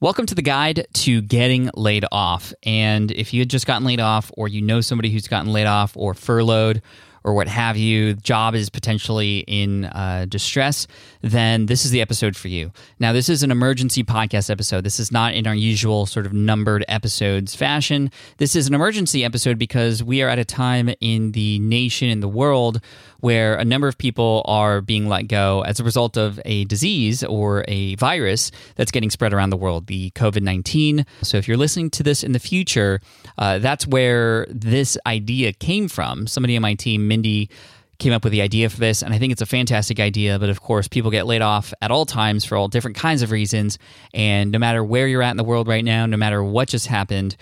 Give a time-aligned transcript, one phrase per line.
[0.00, 2.54] Welcome to the guide to getting laid off.
[2.62, 5.66] And if you had just gotten laid off, or you know somebody who's gotten laid
[5.66, 6.82] off, or furloughed,
[7.24, 10.86] or what have you, job is potentially in uh, distress,
[11.20, 12.72] then this is the episode for you.
[12.98, 14.84] Now, this is an emergency podcast episode.
[14.84, 18.10] This is not in our usual sort of numbered episodes fashion.
[18.38, 22.20] This is an emergency episode because we are at a time in the nation, in
[22.20, 22.80] the world,
[23.20, 27.24] where a number of people are being let go as a result of a disease
[27.24, 31.04] or a virus that's getting spread around the world, the COVID 19.
[31.22, 33.00] So if you're listening to this in the future,
[33.36, 36.26] uh, that's where this idea came from.
[36.26, 37.50] Somebody on my team, Mindy,
[37.98, 40.38] came up with the idea for this, and I think it's a fantastic idea.
[40.38, 43.30] But of course, people get laid off at all times for all different kinds of
[43.30, 43.78] reasons.
[44.14, 46.86] And no matter where you're at in the world right now, no matter what just
[46.86, 47.36] happened,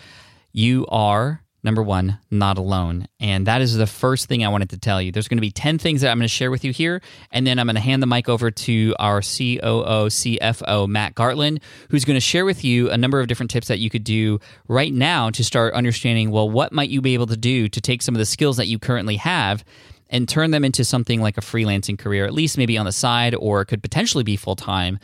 [0.53, 3.07] you are number one, not alone.
[3.21, 5.13] And that is the first thing I wanted to tell you.
[5.13, 7.03] There's going to be 10 things that I'm going to share with you here.
[7.31, 11.61] And then I'm going to hand the mic over to our COO, CFO, Matt Gartland,
[11.91, 14.41] who's going to share with you a number of different tips that you could do
[14.69, 18.01] right now to start understanding well, what might you be able to do to take
[18.01, 19.63] some of the skills that you currently have
[20.09, 23.35] and turn them into something like a freelancing career, at least maybe on the side,
[23.35, 24.99] or could potentially be full time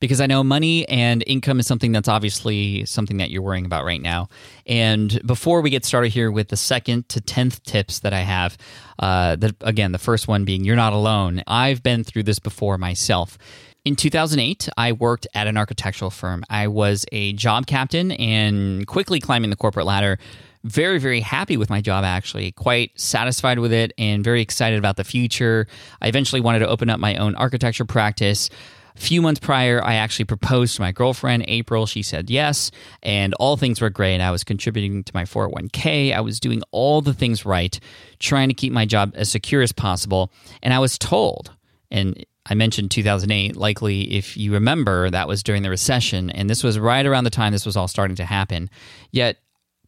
[0.00, 3.84] because I know money and income is something that's obviously something that you're worrying about
[3.84, 4.28] right now.
[4.66, 8.58] And before we get started here with the second to 10th tips that I have,
[8.98, 11.42] uh, again, the first one being you're not alone.
[11.46, 13.38] I've been through this before myself.
[13.86, 16.42] In 2008, I worked at an architectural firm.
[16.50, 20.18] I was a job captain and quickly climbing the corporate ladder.
[20.64, 22.50] Very, very happy with my job, actually.
[22.50, 25.68] Quite satisfied with it and very excited about the future.
[26.02, 28.50] I eventually wanted to open up my own architecture practice.
[28.96, 31.86] A few months prior, I actually proposed to my girlfriend, April.
[31.86, 32.70] She said yes,
[33.02, 34.20] and all things were great.
[34.20, 36.14] I was contributing to my 401k.
[36.14, 37.78] I was doing all the things right,
[38.18, 40.32] trying to keep my job as secure as possible.
[40.62, 41.52] And I was told,
[41.90, 43.54] and I mentioned 2008.
[43.56, 47.30] Likely, if you remember, that was during the recession, and this was right around the
[47.30, 48.70] time this was all starting to happen.
[49.10, 49.36] Yet,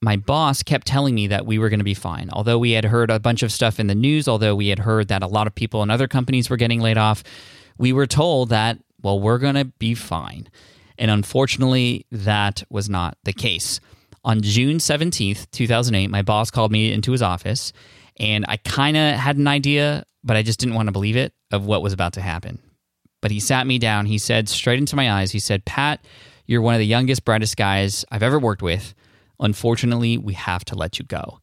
[0.03, 2.29] my boss kept telling me that we were going to be fine.
[2.33, 5.09] Although we had heard a bunch of stuff in the news, although we had heard
[5.09, 7.25] that a lot of people in other companies were getting laid off,
[7.79, 10.49] we were told that well, we're going to be fine.
[10.99, 13.81] And unfortunately, that was not the case.
[14.25, 17.73] On June 17th, 2008, my boss called me into his office,
[18.19, 21.33] and I kind of had an idea, but I just didn't want to believe it
[21.53, 22.59] of what was about to happen.
[23.21, 24.07] But he sat me down.
[24.07, 26.05] He said straight into my eyes, he said, Pat,
[26.47, 28.95] you're one of the youngest, brightest guys I've ever worked with.
[29.41, 31.39] Unfortunately, we have to let you go.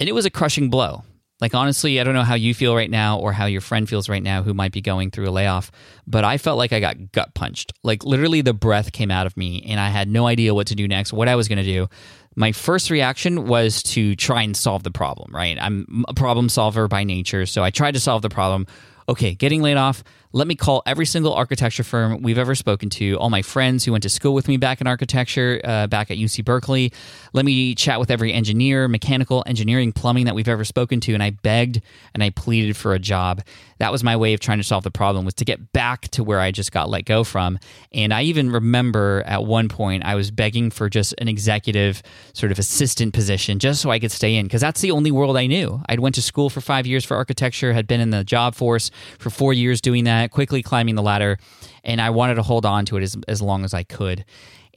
[0.00, 1.04] And it was a crushing blow
[1.40, 4.08] like, honestly, I don't know how you feel right now or how your friend feels
[4.08, 5.70] right now who might be going through a layoff,
[6.06, 7.72] but I felt like I got gut punched.
[7.84, 10.74] Like, literally, the breath came out of me and I had no idea what to
[10.74, 11.88] do next, what I was going to do.
[12.34, 15.58] My first reaction was to try and solve the problem, right?
[15.60, 17.46] I'm a problem solver by nature.
[17.46, 18.66] So I tried to solve the problem.
[19.08, 23.14] Okay, getting laid off let me call every single architecture firm we've ever spoken to,
[23.18, 26.18] all my friends who went to school with me back in architecture, uh, back at
[26.18, 26.92] UC Berkeley.
[27.32, 31.14] Let me chat with every engineer, mechanical, engineering, plumbing that we've ever spoken to.
[31.14, 31.80] And I begged
[32.12, 33.42] and I pleaded for a job.
[33.78, 36.24] That was my way of trying to solve the problem, was to get back to
[36.24, 37.58] where I just got let go from.
[37.92, 42.02] And I even remember at one point I was begging for just an executive
[42.34, 45.36] sort of assistant position just so I could stay in, because that's the only world
[45.36, 45.80] I knew.
[45.88, 48.90] I'd went to school for five years for architecture, had been in the job force
[49.18, 51.38] for four years doing that quickly climbing the ladder,
[51.84, 54.24] and I wanted to hold on to it as, as long as I could.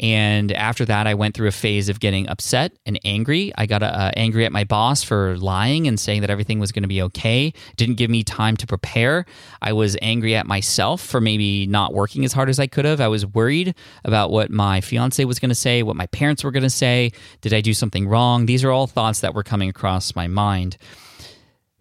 [0.01, 3.51] And after that, I went through a phase of getting upset and angry.
[3.55, 6.81] I got uh, angry at my boss for lying and saying that everything was going
[6.81, 7.53] to be okay.
[7.75, 9.25] Didn't give me time to prepare.
[9.61, 12.99] I was angry at myself for maybe not working as hard as I could have.
[12.99, 16.51] I was worried about what my fiance was going to say, what my parents were
[16.51, 17.11] going to say.
[17.41, 18.47] Did I do something wrong?
[18.47, 20.77] These are all thoughts that were coming across my mind.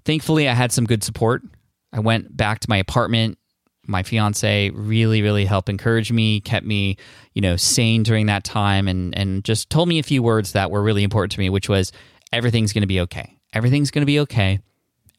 [0.04, 1.42] Thankfully, I had some good support.
[1.90, 3.38] I went back to my apartment
[3.90, 6.96] my fiance really really helped encourage me kept me
[7.34, 10.70] you know sane during that time and and just told me a few words that
[10.70, 11.92] were really important to me which was
[12.32, 13.36] everything's going to be okay.
[13.52, 14.60] Everything's going to be okay.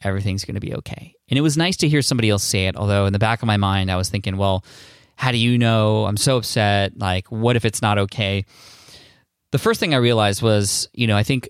[0.01, 1.13] Everything's going to be okay.
[1.29, 3.47] And it was nice to hear somebody else say it although in the back of
[3.47, 4.63] my mind i was thinking well
[5.17, 6.05] how do you know?
[6.05, 6.97] I'm so upset.
[6.97, 8.43] Like what if it's not okay?
[9.51, 11.49] The first thing i realized was you know i think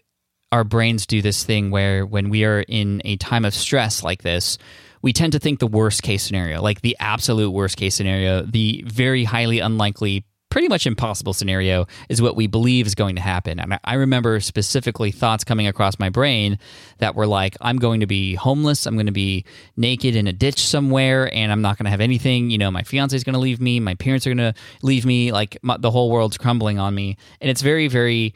[0.51, 4.21] our brains do this thing where when we are in a time of stress like
[4.21, 4.57] this
[5.01, 8.83] we tend to think the worst case scenario, like the absolute worst case scenario, the
[8.87, 13.59] very highly unlikely, pretty much impossible scenario is what we believe is going to happen.
[13.59, 16.59] And I remember specifically thoughts coming across my brain
[16.97, 19.45] that were like, I'm going to be homeless, I'm going to be
[19.77, 22.51] naked in a ditch somewhere, and I'm not going to have anything.
[22.51, 25.05] You know, my fiance is going to leave me, my parents are going to leave
[25.05, 27.17] me, like my, the whole world's crumbling on me.
[27.39, 28.35] And it's very, very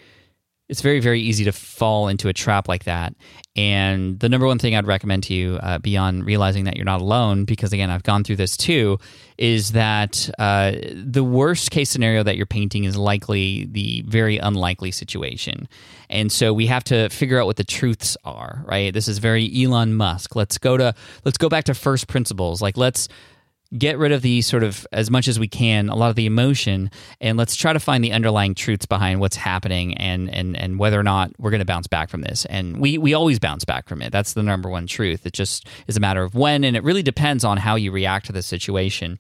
[0.67, 3.15] it's very very easy to fall into a trap like that.
[3.55, 7.01] And the number one thing i'd recommend to you uh, beyond realizing that you're not
[7.01, 8.97] alone because again i've gone through this too
[9.37, 14.91] is that uh, the worst case scenario that you're painting is likely the very unlikely
[14.91, 15.67] situation.
[16.09, 18.93] And so we have to figure out what the truths are right?
[18.93, 20.35] This is very elon musk.
[20.35, 22.61] Let's go to let's go back to first principles.
[22.61, 23.07] Like let's
[23.77, 26.25] get rid of the sort of as much as we can a lot of the
[26.25, 26.89] emotion
[27.19, 30.99] and let's try to find the underlying truths behind what's happening and and and whether
[30.99, 32.45] or not we're going to bounce back from this.
[32.45, 34.11] And we we always bounce back from it.
[34.11, 35.25] That's the number one truth.
[35.25, 38.27] It just is a matter of when and it really depends on how you react
[38.27, 39.19] to the situation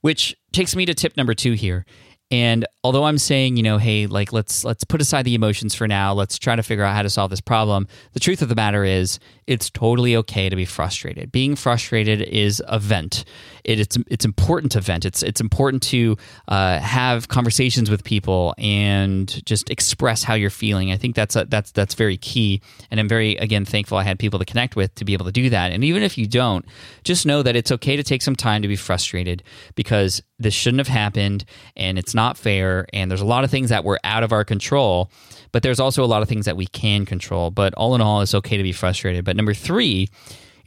[0.00, 1.84] which takes me to tip number 2 here
[2.30, 5.88] and although I'm saying, you know, hey, like let's let's put aside the emotions for
[5.88, 7.88] now, let's try to figure out how to solve this problem.
[8.12, 11.32] The truth of the matter is, it's totally okay to be frustrated.
[11.32, 13.24] Being frustrated is a vent.
[13.64, 15.06] It, it's it's important to vent.
[15.06, 20.92] It's it's important to uh, have conversations with people and just express how you're feeling.
[20.92, 22.60] I think that's a, that's that's very key.
[22.90, 25.32] And I'm very again thankful I had people to connect with to be able to
[25.32, 25.72] do that.
[25.72, 26.66] And even if you don't,
[27.04, 29.42] just know that it's okay to take some time to be frustrated
[29.74, 31.44] because this shouldn't have happened
[31.76, 34.44] and it's not fair and there's a lot of things that were out of our
[34.44, 35.10] control
[35.52, 37.50] but there's also a lot of things that we can control.
[37.50, 39.24] But all in all it's okay to be frustrated.
[39.24, 40.08] But number 3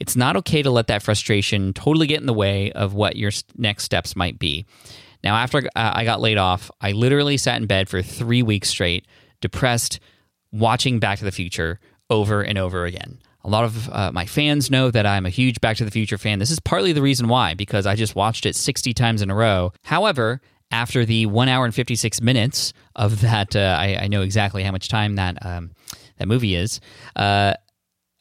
[0.00, 3.30] it's not okay to let that frustration totally get in the way of what your
[3.56, 4.66] next steps might be.
[5.22, 9.06] Now after I got laid off I literally sat in bed for 3 weeks straight
[9.40, 10.00] depressed
[10.50, 11.78] watching Back to the Future
[12.10, 15.60] over and over again a lot of uh, my fans know that I'm a huge
[15.60, 16.38] Back to the Future fan.
[16.38, 19.34] This is partly the reason why, because I just watched it 60 times in a
[19.34, 19.72] row.
[19.82, 20.40] However,
[20.70, 24.72] after the one hour and 56 minutes of that, uh, I, I, know exactly how
[24.72, 25.72] much time that um,
[26.18, 26.80] that movie is.
[27.14, 27.54] Uh,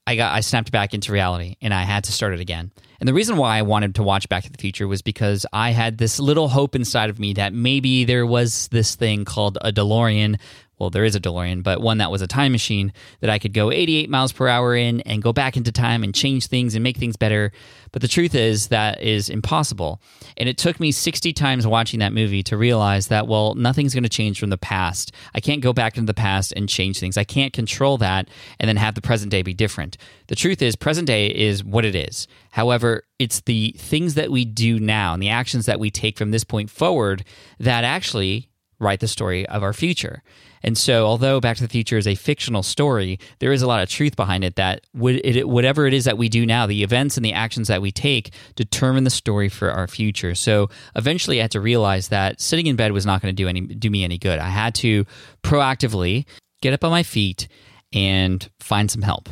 [0.05, 2.71] I got I snapped back into reality and I had to start it again.
[2.99, 5.71] And the reason why I wanted to watch Back to the Future was because I
[5.71, 9.71] had this little hope inside of me that maybe there was this thing called a
[9.71, 10.39] DeLorean
[10.81, 13.53] well, there is a DeLorean, but one that was a time machine that I could
[13.53, 16.83] go 88 miles per hour in and go back into time and change things and
[16.83, 17.51] make things better.
[17.91, 20.01] But the truth is, that is impossible.
[20.37, 24.01] And it took me 60 times watching that movie to realize that, well, nothing's going
[24.03, 25.11] to change from the past.
[25.35, 27.15] I can't go back into the past and change things.
[27.15, 28.27] I can't control that
[28.59, 29.97] and then have the present day be different.
[30.29, 32.27] The truth is, present day is what it is.
[32.49, 36.31] However, it's the things that we do now and the actions that we take from
[36.31, 37.23] this point forward
[37.59, 40.23] that actually write the story of our future.
[40.63, 43.81] And so, although Back to the Future is a fictional story, there is a lot
[43.81, 47.25] of truth behind it that whatever it is that we do now, the events and
[47.25, 50.35] the actions that we take determine the story for our future.
[50.35, 53.47] So, eventually, I had to realize that sitting in bed was not going to do
[53.47, 54.39] any do me any good.
[54.39, 55.05] I had to
[55.43, 56.25] proactively
[56.61, 57.47] get up on my feet
[57.93, 59.29] and find some help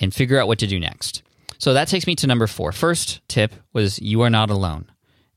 [0.00, 1.22] and figure out what to do next.
[1.58, 2.72] So that takes me to number four.
[2.72, 4.91] First tip was you are not alone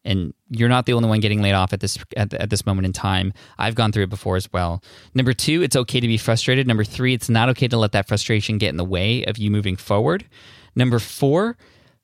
[0.05, 2.85] and you're not the only one getting laid off at this at, at, this moment
[2.85, 3.33] in time.
[3.57, 4.81] I've gone through it before as well.
[5.13, 6.67] Number two, it's okay to be frustrated.
[6.67, 9.51] Number three, it's not okay to let that frustration get in the way of you
[9.51, 10.25] moving forward.
[10.75, 11.57] Number four,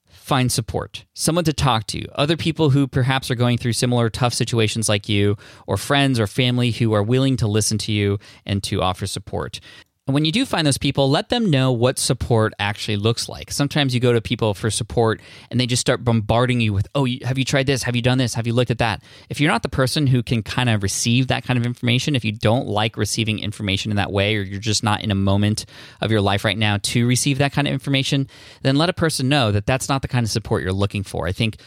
[0.10, 4.34] find support, someone to talk to, other people who perhaps are going through similar tough
[4.34, 5.36] situations like you,
[5.68, 9.60] or friends or family who are willing to listen to you and to offer support.
[10.08, 13.52] And when you do find those people, let them know what support actually looks like.
[13.52, 17.08] Sometimes you go to people for support and they just start bombarding you with, oh,
[17.24, 17.84] have you tried this?
[17.84, 18.34] Have you done this?
[18.34, 19.04] Have you looked at that?
[19.30, 22.26] If you're not the person who can kind of receive that kind of information, if
[22.26, 25.66] you don't like receiving information in that way, or you're just not in a moment
[26.02, 28.28] of your life right now to receive that kind of information,
[28.64, 31.28] then let a person know that that's not the kind of support you're looking for.
[31.28, 31.58] I think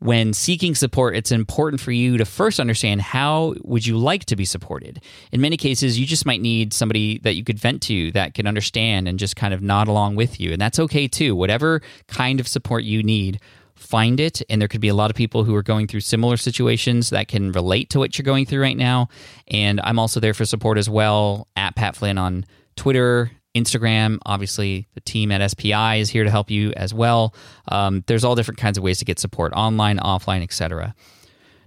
[0.00, 4.36] when seeking support it's important for you to first understand how would you like to
[4.36, 5.02] be supported.
[5.32, 8.46] In many cases you just might need somebody that you could vent to that can
[8.46, 10.52] understand and just kind of nod along with you.
[10.52, 11.34] And that's okay too.
[11.34, 13.40] Whatever kind of support you need
[13.74, 14.40] find it.
[14.48, 17.28] And there could be a lot of people who are going through similar situations that
[17.28, 19.08] can relate to what you're going through right now.
[19.48, 22.44] And i'm also there for support as well at pat flynn on
[22.76, 24.18] twitter Instagram.
[24.26, 27.34] Obviously, the team at SPI is here to help you as well.
[27.68, 30.94] Um, there's all different kinds of ways to get support online, offline, etc.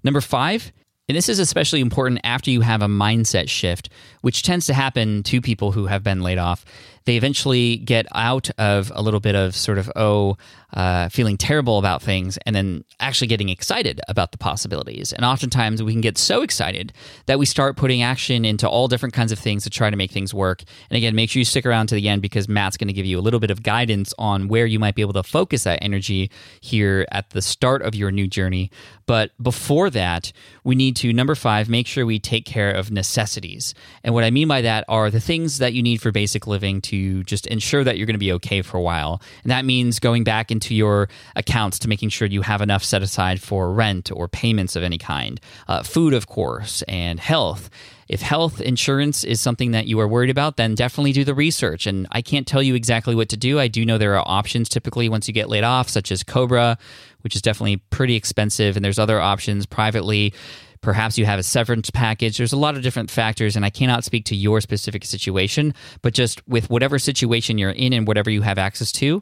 [0.04, 0.72] Number five,
[1.08, 3.90] and this is especially important after you have a mindset shift,
[4.22, 6.66] which tends to happen to people who have been laid off.
[7.08, 10.36] They eventually get out of a little bit of sort of, oh,
[10.74, 15.14] uh, feeling terrible about things and then actually getting excited about the possibilities.
[15.14, 16.92] And oftentimes we can get so excited
[17.26, 20.12] that we start putting action into all different kinds of things to try to make
[20.12, 20.64] things work.
[20.90, 23.06] And again, make sure you stick around to the end because Matt's going to give
[23.06, 25.80] you a little bit of guidance on where you might be able to focus that
[25.82, 28.70] energy here at the start of your new journey.
[29.06, 30.34] But before that,
[30.66, 33.74] we need to, number five, make sure we take care of necessities.
[34.04, 36.82] And what I mean by that are the things that you need for basic living
[36.82, 39.22] to just ensure that you're going to be okay for a while.
[39.44, 43.02] And that means going back into your accounts to making sure you have enough set
[43.02, 47.70] aside for rent or payments of any kind, uh, food, of course, and health.
[48.08, 51.86] If health insurance is something that you are worried about, then definitely do the research.
[51.88, 53.60] And I can't tell you exactly what to do.
[53.60, 56.78] I do know there are options typically once you get laid off, such as Cobra,
[57.22, 58.78] which is definitely pretty expensive.
[58.78, 60.34] And there's other options privately.
[60.82, 62.38] Perhaps you have a severance package.
[62.38, 66.14] There's a lot of different factors, and I cannot speak to your specific situation, but
[66.14, 69.22] just with whatever situation you're in and whatever you have access to,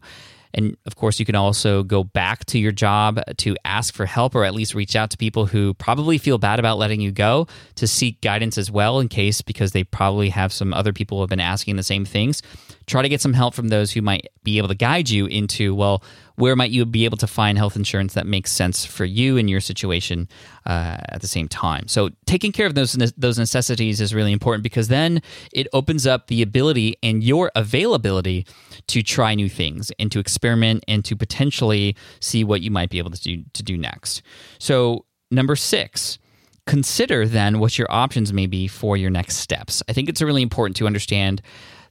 [0.56, 4.34] and of course, you can also go back to your job to ask for help
[4.36, 7.48] or at least reach out to people who probably feel bad about letting you go
[7.76, 11.24] to seek guidance as well, in case because they probably have some other people who
[11.24, 12.42] have been asking the same things.
[12.88, 15.76] Try to get some help from those who might be able to guide you into,
[15.76, 16.02] well,
[16.36, 19.50] where might you be able to find health insurance that makes sense for you and
[19.50, 20.28] your situation
[20.66, 21.88] uh, at the same time?
[21.88, 25.22] So taking care of those those necessities is really important because then
[25.54, 28.46] it opens up the ability and your availability
[28.88, 32.98] to try new things and to experiment and to potentially see what you might be
[32.98, 34.22] able to do to do next.
[34.60, 36.20] So number six
[36.66, 39.84] consider then what your options may be for your next steps.
[39.88, 41.42] I think it's really important to understand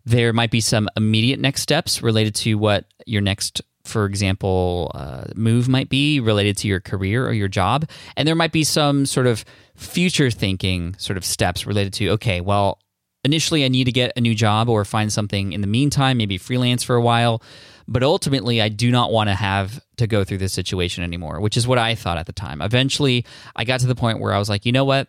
[0.04, 5.24] there might be some immediate next steps related to what your next for example, uh,
[5.34, 7.88] move might be related to your career or your job.
[8.16, 9.44] And there might be some sort of
[9.76, 12.78] future thinking sort of steps related to, okay, well,
[13.24, 16.38] initially I need to get a new job or find something in the meantime, maybe
[16.38, 17.42] freelance for a while.
[17.86, 21.56] But ultimately, I do not want to have to go through this situation anymore, which
[21.56, 22.62] is what I thought at the time.
[22.62, 25.08] Eventually, I got to the point where I was like, you know what?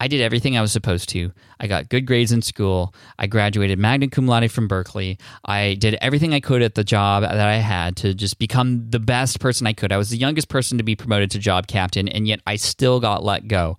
[0.00, 1.30] I did everything I was supposed to.
[1.60, 2.94] I got good grades in school.
[3.18, 5.18] I graduated magna cum laude from Berkeley.
[5.44, 8.98] I did everything I could at the job that I had to just become the
[8.98, 9.92] best person I could.
[9.92, 12.98] I was the youngest person to be promoted to job captain, and yet I still
[12.98, 13.76] got let go.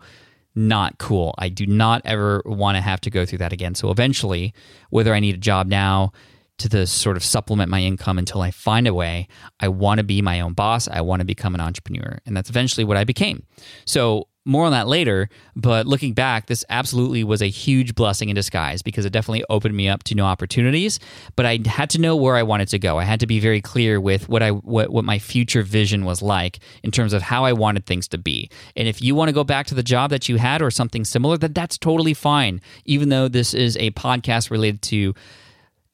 [0.54, 1.34] Not cool.
[1.40, 3.74] I do not ever want to have to go through that again.
[3.74, 4.54] So eventually,
[4.92, 6.12] whether I need a job now,
[6.62, 9.28] to the sort of supplement my income until I find a way.
[9.60, 10.88] I want to be my own boss.
[10.88, 12.20] I want to become an entrepreneur.
[12.26, 13.48] And that's eventually what I became.
[13.86, 18.36] So more on that later, but looking back, this absolutely was a huge blessing in
[18.36, 21.00] disguise because it definitely opened me up to new opportunities.
[21.36, 22.98] But I had to know where I wanted to go.
[22.98, 26.22] I had to be very clear with what I what, what my future vision was
[26.22, 28.50] like in terms of how I wanted things to be.
[28.76, 31.06] And if you want to go back to the job that you had or something
[31.06, 32.62] similar, that that's totally fine.
[32.86, 35.14] Even though this is a podcast related to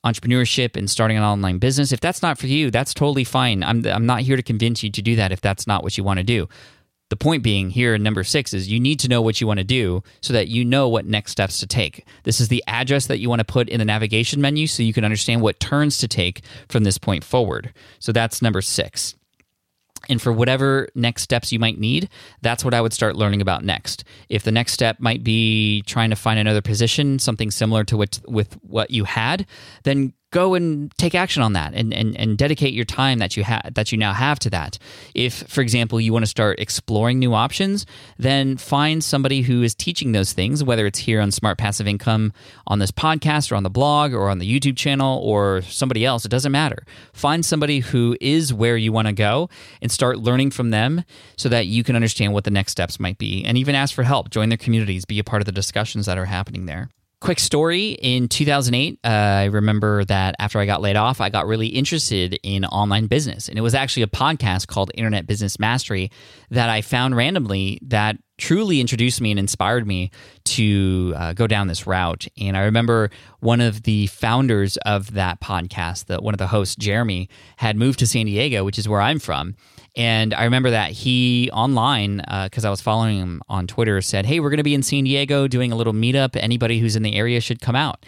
[0.06, 3.62] entrepreneurship and starting an online business, if that's not for you, that's totally fine.
[3.62, 6.06] I'm I'm not here to convince you to do that if that's not what you
[6.06, 6.48] want to do.
[7.10, 9.60] The point being here in number six is you need to know what you want
[9.60, 12.06] to do so that you know what next steps to take.
[12.24, 14.94] This is the address that you want to put in the navigation menu so you
[14.94, 17.74] can understand what turns to take from this point forward.
[18.00, 19.16] So that's number six.
[20.10, 22.10] And for whatever next steps you might need,
[22.42, 24.04] that's what I would start learning about next.
[24.30, 28.20] If the next step might be trying to find another position, something similar to what
[28.28, 29.46] with what you had,
[29.84, 33.44] then go and take action on that and, and, and dedicate your time that you
[33.44, 34.78] have that you now have to that.
[35.16, 37.86] If, for example, you want to start exploring new options,
[38.18, 42.34] then find somebody who is teaching those things, whether it's here on Smart Passive Income
[42.66, 46.26] on this podcast or on the blog or on the YouTube channel or somebody else.
[46.26, 46.84] It doesn't matter.
[47.14, 49.50] Find somebody who is where you want to go
[49.82, 51.04] and start learning from them
[51.38, 54.04] so that you can understand what the next steps might be and even ask for
[54.04, 54.30] help.
[54.30, 56.90] Join their communities, be a part of the discussions that are happening there.
[57.20, 61.48] Quick story in 2008, uh, I remember that after I got laid off, I got
[61.48, 63.50] really interested in online business.
[63.50, 66.12] And it was actually a podcast called Internet Business Mastery
[66.52, 70.12] that I found randomly that truly introduced me and inspired me
[70.44, 72.28] to uh, go down this route.
[72.40, 73.10] And I remember
[73.40, 77.98] one of the founders of that podcast, that one of the hosts, Jeremy, had moved
[77.98, 79.56] to San Diego, which is where I'm from.
[79.98, 84.27] And I remember that he online, because uh, I was following him on Twitter, said,
[84.27, 86.36] Hey, we're going to be in San Diego doing a little meetup.
[86.36, 88.06] Anybody who's in the area should come out.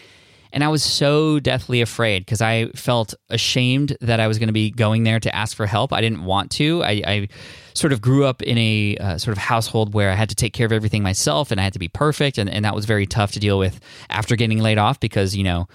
[0.52, 4.54] And I was so deathly afraid because I felt ashamed that I was going to
[4.54, 5.92] be going there to ask for help.
[5.92, 6.84] I didn't want to.
[6.84, 7.28] I, I
[7.74, 10.54] sort of grew up in a uh, sort of household where I had to take
[10.54, 12.38] care of everything myself and I had to be perfect.
[12.38, 13.80] And, and that was very tough to deal with
[14.10, 15.68] after getting laid off because, you know,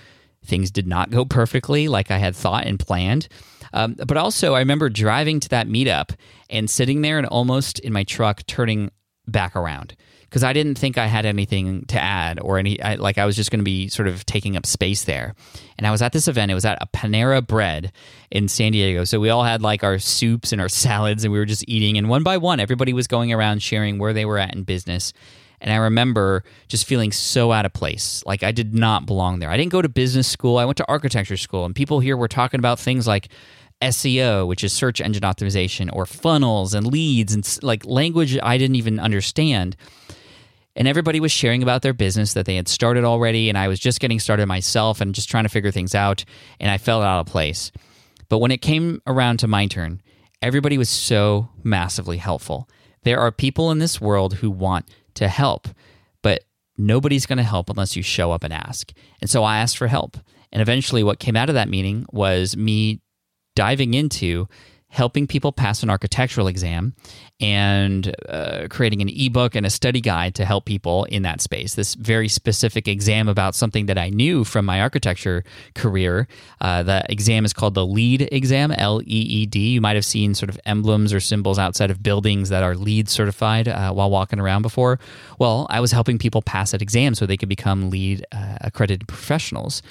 [0.45, 3.29] things did not go perfectly like I had thought and planned.
[3.75, 6.15] Um, but also, I remember driving to that meetup
[6.49, 8.91] and sitting there and almost in my truck turning
[9.27, 13.19] back around because I didn't think I had anything to add or any I, like
[13.19, 15.35] I was just going to be sort of taking up space there.
[15.77, 16.51] And I was at this event.
[16.51, 17.93] It was at a Panera Bread
[18.31, 19.05] in San Diego.
[19.05, 21.99] So we all had like our soups and our salads, and we were just eating.
[21.99, 25.13] And one by one, everybody was going around sharing where they were at in business.
[25.65, 28.23] And I remember just feeling so out of place.
[28.27, 29.51] Like I did not belong there.
[29.51, 30.59] I didn't go to business school.
[30.59, 33.29] I went to architecture school, and people here were talking about things like
[33.83, 38.77] SEO, which is search engine optimization, or funnels and leads and like language I didn't
[38.77, 39.77] even understand
[40.77, 43.79] and everybody was sharing about their business that they had started already and i was
[43.79, 46.25] just getting started myself and just trying to figure things out
[46.61, 47.71] and i felt out of place
[48.29, 50.01] but when it came around to my turn
[50.43, 52.69] everybody was so massively helpful
[53.03, 55.69] there are people in this world who want to help
[56.25, 56.43] but
[56.77, 58.93] nobody's going to help unless you show up and ask.
[59.21, 60.17] And so i asked for help.
[60.51, 63.01] And eventually what came out of that meeting was me
[63.55, 64.49] diving into
[64.95, 66.95] helping people pass an architectural exam
[67.41, 71.75] and uh, creating an ebook and a study guide to help people in that space.
[71.75, 75.43] This very specific exam about something that I knew from my architecture
[75.75, 76.29] career.
[76.61, 79.71] Uh, the exam is called the LEED exam, L E E D.
[79.71, 83.09] You might have seen sort of emblems or symbols outside of buildings that are LEED
[83.09, 85.01] certified uh, while walking around before.
[85.41, 89.09] Well, I was helping people pass that exam so they could become LEED uh, accredited
[89.09, 89.83] professionals.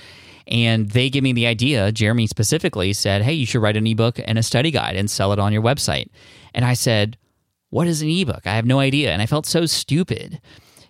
[0.48, 4.20] And they gave me the idea, Jeremy specifically said, Hey, you should write an ebook
[4.24, 6.10] and a study guide and sell it on your website.
[6.54, 7.18] And I said,
[7.70, 8.46] What is an ebook?
[8.46, 9.12] I have no idea.
[9.12, 10.42] And I felt so stupid.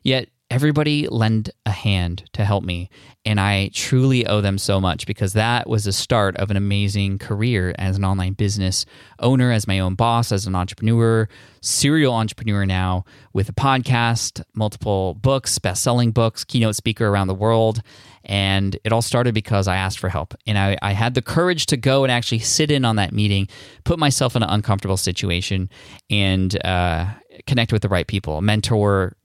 [0.03, 2.87] Yet everybody lend a hand to help me.
[3.25, 7.17] And I truly owe them so much because that was the start of an amazing
[7.17, 8.85] career as an online business
[9.17, 11.27] owner, as my own boss, as an entrepreneur,
[11.61, 17.33] serial entrepreneur now with a podcast, multiple books, best selling books, keynote speaker around the
[17.33, 17.81] world.
[18.25, 20.33] And it all started because I asked for help.
[20.47, 23.47] And I, I had the courage to go and actually sit in on that meeting,
[23.83, 25.69] put myself in an uncomfortable situation,
[26.09, 27.07] and uh,
[27.45, 29.15] connect with the right people, mentor,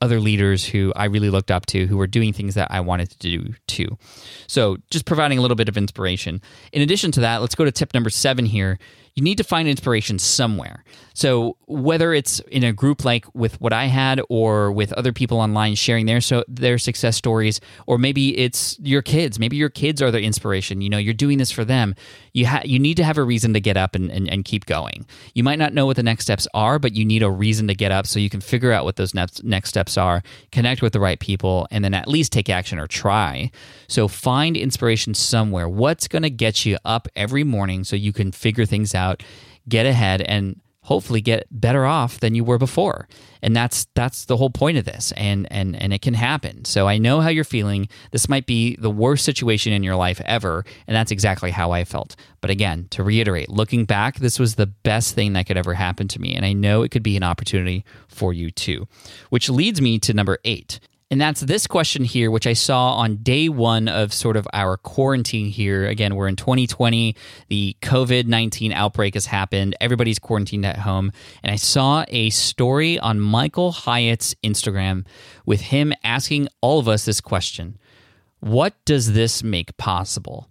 [0.00, 3.10] other leaders who I really looked up to who were doing things that I wanted
[3.10, 3.98] to do too.
[4.46, 6.40] So, just providing a little bit of inspiration.
[6.72, 8.78] In addition to that, let's go to tip number seven here
[9.18, 10.84] you need to find inspiration somewhere.
[11.12, 15.40] So whether it's in a group like with what I had, or with other people
[15.40, 19.40] online sharing their so their success stories, or maybe it's your kids.
[19.40, 20.80] Maybe your kids are the inspiration.
[20.80, 21.96] You know, you're doing this for them.
[22.32, 24.66] You ha- you need to have a reason to get up and, and, and keep
[24.66, 25.04] going.
[25.34, 27.74] You might not know what the next steps are, but you need a reason to
[27.74, 30.92] get up so you can figure out what those next next steps are, connect with
[30.92, 33.50] the right people, and then at least take action or try.
[33.88, 35.68] So find inspiration somewhere.
[35.68, 39.22] What's going to get you up every morning so you can figure things out out,
[39.68, 43.06] get ahead, and hopefully get better off than you were before.
[43.42, 45.12] And that's that's the whole point of this.
[45.18, 46.64] And and and it can happen.
[46.64, 47.88] So i know how you're feeling.
[48.10, 50.64] This might be the worst situation in your life ever.
[50.86, 52.16] And that's exactly how i felt.
[52.40, 56.08] But again to reiterate looking back this was the best thing that could ever happen
[56.08, 56.34] to me.
[56.34, 58.88] And i know it could be an opportunity for you too.
[59.28, 63.16] Which leads me to number 8 and that's this question here, which I saw on
[63.16, 65.86] day one of sort of our quarantine here.
[65.86, 67.16] Again, we're in 2020.
[67.48, 69.74] The COVID 19 outbreak has happened.
[69.80, 71.10] Everybody's quarantined at home.
[71.42, 75.06] And I saw a story on Michael Hyatt's Instagram
[75.46, 77.78] with him asking all of us this question
[78.40, 80.48] What does this make possible?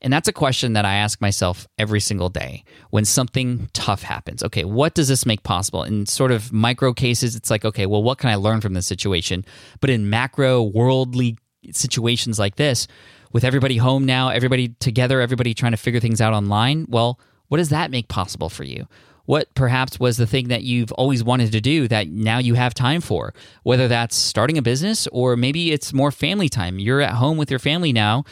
[0.00, 4.42] And that's a question that I ask myself every single day when something tough happens.
[4.42, 5.82] Okay, what does this make possible?
[5.82, 8.86] In sort of micro cases, it's like, okay, well, what can I learn from this
[8.86, 9.44] situation?
[9.80, 11.36] But in macro, worldly
[11.72, 12.86] situations like this,
[13.32, 17.58] with everybody home now, everybody together, everybody trying to figure things out online, well, what
[17.58, 18.86] does that make possible for you?
[19.26, 22.72] What perhaps was the thing that you've always wanted to do that now you have
[22.72, 23.34] time for?
[23.62, 26.78] Whether that's starting a business or maybe it's more family time.
[26.78, 28.24] You're at home with your family now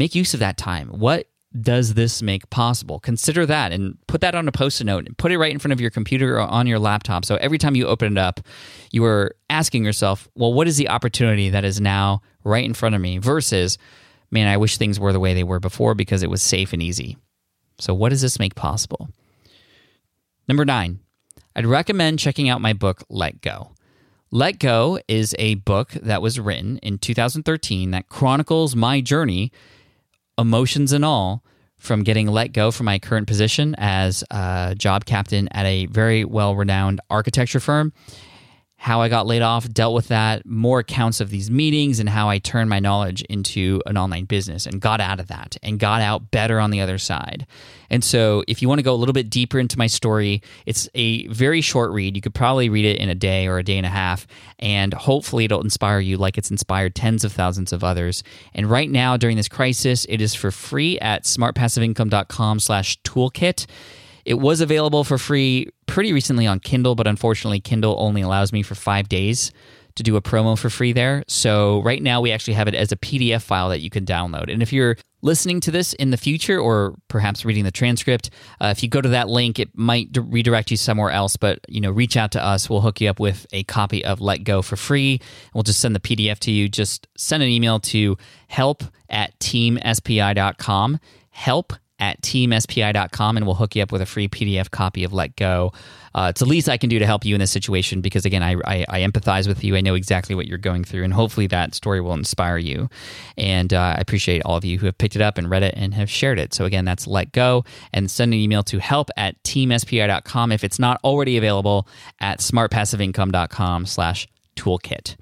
[0.00, 0.88] make use of that time.
[0.88, 1.28] What
[1.60, 2.98] does this make possible?
[3.00, 5.58] Consider that and put that on a post it note and put it right in
[5.58, 7.24] front of your computer or on your laptop.
[7.26, 8.40] So every time you open it up,
[8.92, 12.94] you are asking yourself, well, what is the opportunity that is now right in front
[12.94, 13.76] of me versus,
[14.30, 16.82] man, I wish things were the way they were before because it was safe and
[16.82, 17.18] easy.
[17.78, 19.10] So, what does this make possible?
[20.48, 21.00] Number nine,
[21.54, 23.72] I'd recommend checking out my book, Let Go.
[24.30, 29.50] Let Go is a book that was written in 2013 that chronicles my journey,
[30.40, 31.44] emotions and all,
[31.78, 36.24] from getting let go from my current position as a job captain at a very
[36.24, 37.92] well renowned architecture firm
[38.82, 42.30] how I got laid off, dealt with that, more accounts of these meetings, and how
[42.30, 46.00] I turned my knowledge into an online business and got out of that and got
[46.00, 47.46] out better on the other side.
[47.90, 50.88] And so, if you want to go a little bit deeper into my story, it's
[50.94, 52.16] a very short read.
[52.16, 54.26] You could probably read it in a day or a day and a half,
[54.58, 58.22] and hopefully, it'll inspire you like it's inspired tens of thousands of others.
[58.54, 63.66] And right now, during this crisis, it is for free at smartpassiveincome.com/toolkit.
[64.24, 68.62] It was available for free pretty recently on Kindle, but unfortunately, Kindle only allows me
[68.62, 69.50] for five days
[69.96, 71.24] to do a promo for free there.
[71.26, 74.52] So right now, we actually have it as a PDF file that you can download.
[74.52, 78.66] And if you're listening to this in the future or perhaps reading the transcript, uh,
[78.66, 81.36] if you go to that link, it might d- redirect you somewhere else.
[81.36, 82.70] But you know, reach out to us.
[82.70, 85.20] We'll hook you up with a copy of Let Go for free.
[85.54, 86.68] We'll just send the PDF to you.
[86.68, 91.00] Just send an email to help at teamspi.com.
[91.30, 95.36] Help at teamspi.com and we'll hook you up with a free PDF copy of Let
[95.36, 95.72] Go.
[96.14, 98.42] Uh, it's the least I can do to help you in this situation because, again,
[98.42, 99.76] I, I, I, empathize with you.
[99.76, 102.90] I know exactly what you're going through, and hopefully that story will inspire you.
[103.38, 105.74] And uh, I appreciate all of you who have picked it up and read it
[105.76, 106.52] and have shared it.
[106.52, 110.80] So, again, that's Let Go and send an email to help at teamspi.com if it's
[110.80, 111.86] not already available
[112.18, 115.14] at smartpassiveincome.com slash toolkit.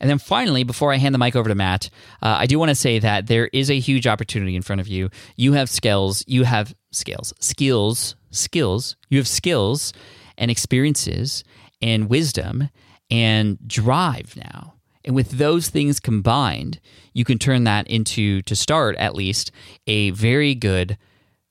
[0.00, 1.90] And then finally, before I hand the mic over to Matt,
[2.22, 4.88] uh, I do want to say that there is a huge opportunity in front of
[4.88, 5.10] you.
[5.36, 9.92] You have skills, you have skills, skills, skills, you have skills
[10.36, 11.44] and experiences
[11.80, 12.70] and wisdom
[13.10, 14.74] and drive now.
[15.04, 16.80] And with those things combined,
[17.12, 19.52] you can turn that into, to start at least,
[19.86, 20.96] a very good,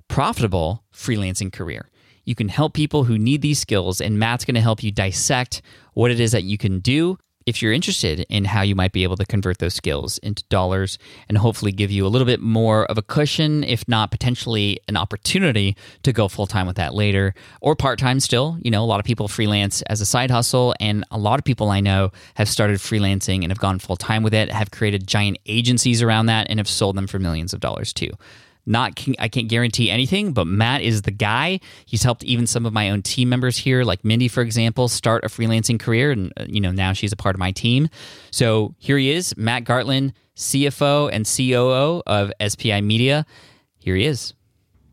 [0.07, 1.89] profitable freelancing career.
[2.25, 5.61] You can help people who need these skills, and Matt's going to help you dissect
[5.93, 9.03] what it is that you can do if you're interested in how you might be
[9.03, 12.85] able to convert those skills into dollars and hopefully give you a little bit more
[12.85, 17.33] of a cushion, if not potentially an opportunity to go full time with that later
[17.61, 18.57] or part time still.
[18.61, 21.45] You know, a lot of people freelance as a side hustle, and a lot of
[21.45, 25.07] people I know have started freelancing and have gone full time with it, have created
[25.07, 28.11] giant agencies around that, and have sold them for millions of dollars too.
[28.65, 31.59] Not I can't guarantee anything, but Matt is the guy.
[31.85, 35.25] He's helped even some of my own team members here, like Mindy, for example, start
[35.25, 37.89] a freelancing career, and uh, you know now she's a part of my team.
[38.31, 43.25] So here he is, Matt Gartland, CFO and COO of SPI Media.
[43.79, 44.33] Here he is.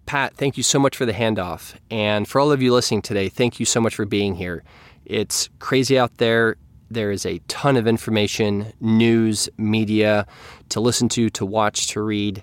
[0.05, 3.29] Pat, thank you so much for the handoff, and for all of you listening today,
[3.29, 4.65] thank you so much for being here.
[5.05, 6.57] It's crazy out there.
[6.91, 10.27] There is a ton of information, news, media
[10.71, 12.43] to listen to, to watch, to read.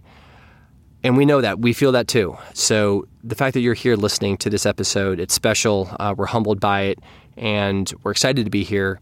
[1.03, 1.59] And we know that.
[1.59, 2.37] We feel that too.
[2.53, 5.89] So the fact that you're here listening to this episode, it's special.
[5.99, 6.99] Uh, we're humbled by it,
[7.35, 8.99] and we're excited to be here.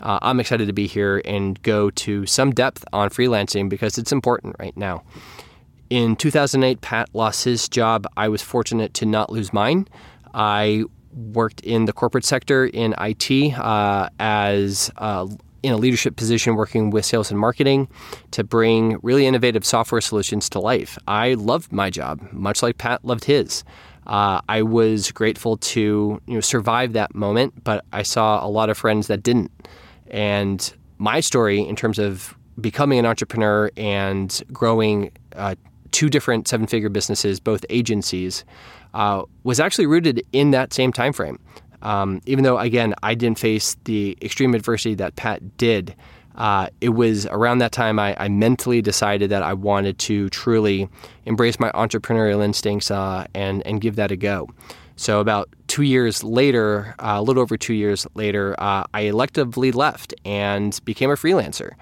[0.00, 4.12] Uh, I'm excited to be here and go to some depth on freelancing because it's
[4.12, 5.02] important right now.
[5.90, 8.06] In 2008, Pat lost his job.
[8.16, 9.88] I was fortunate to not lose mine.
[10.34, 10.84] I
[11.14, 15.28] worked in the corporate sector in IT uh, as a
[15.62, 17.88] in a leadership position working with sales and marketing
[18.30, 20.98] to bring really innovative software solutions to life.
[21.08, 23.64] I loved my job, much like Pat loved his.
[24.06, 28.70] Uh, I was grateful to you know survive that moment, but I saw a lot
[28.70, 29.50] of friends that didn't.
[30.10, 35.54] And my story, in terms of becoming an entrepreneur and growing uh,
[35.90, 38.44] two different seven-figure businesses, both agencies,
[38.94, 41.38] uh, was actually rooted in that same time frame.
[41.82, 45.94] Um, even though, again, I didn't face the extreme adversity that Pat did,
[46.34, 50.88] uh, it was around that time I, I, mentally decided that I wanted to truly
[51.24, 54.48] embrace my entrepreneurial instincts uh, and, and give that a go.
[54.94, 59.74] So, about two years later, uh, a little over two years later, uh, I electively
[59.74, 61.72] left and became a freelancer.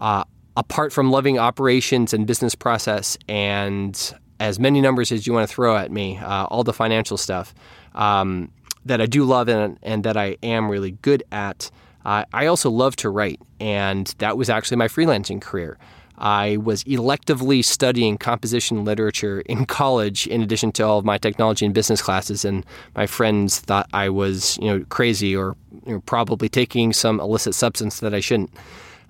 [0.00, 0.24] Uh,
[0.56, 5.52] apart from loving operations and business process and as many numbers as you want to
[5.52, 7.54] throw at me, uh, all the financial stuff,
[7.94, 8.50] um,
[8.84, 11.70] that I do love and, and that I am really good at.
[12.04, 15.78] Uh, I also love to write, and that was actually my freelancing career.
[16.16, 21.64] I was electively studying composition literature in college, in addition to all of my technology
[21.64, 22.44] and business classes.
[22.44, 27.20] And my friends thought I was, you know, crazy or you know, probably taking some
[27.20, 28.50] illicit substance that I shouldn't.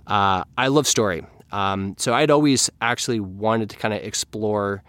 [0.06, 4.82] Uh, I love story, um, so I'd always actually wanted to kind of explore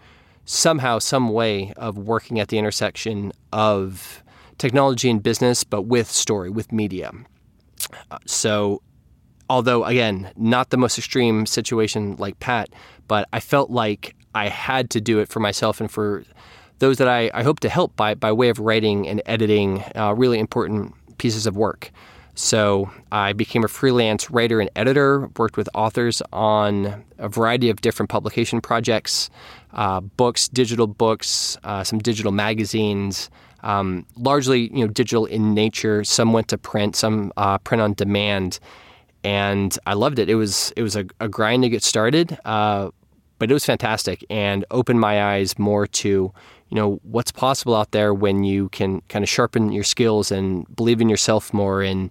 [0.44, 4.22] somehow, some way of working at the intersection of
[4.58, 7.12] technology and business, but with story, with media.
[8.10, 8.82] Uh, so,
[9.48, 12.70] although again, not the most extreme situation like Pat,
[13.08, 16.24] but I felt like I had to do it for myself and for
[16.78, 20.14] those that I, I hope to help by, by way of writing and editing uh,
[20.14, 21.90] really important pieces of work.
[22.34, 27.80] So I became a freelance writer and editor, worked with authors on a variety of
[27.80, 29.30] different publication projects,
[29.72, 33.30] uh, books, digital books, uh, some digital magazines,
[33.62, 36.04] um, largely you know digital in nature.
[36.04, 38.58] Some went to print, some uh, print on demand,
[39.24, 40.28] and I loved it.
[40.28, 42.90] It was it was a, a grind to get started, uh,
[43.38, 46.32] but it was fantastic and opened my eyes more to
[46.68, 50.66] you know what's possible out there when you can kind of sharpen your skills and
[50.74, 52.10] believe in yourself more and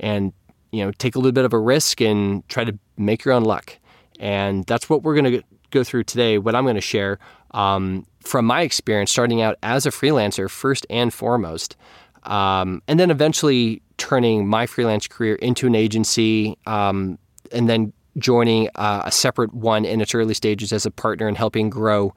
[0.00, 0.32] and
[0.72, 3.44] you know take a little bit of a risk and try to make your own
[3.44, 3.78] luck
[4.20, 7.18] and that's what we're going to go through today what i'm going to share
[7.54, 11.76] um, from my experience starting out as a freelancer first and foremost
[12.24, 17.18] um, and then eventually turning my freelance career into an agency um,
[17.52, 21.36] and then joining uh, a separate one in its early stages as a partner and
[21.36, 22.14] helping grow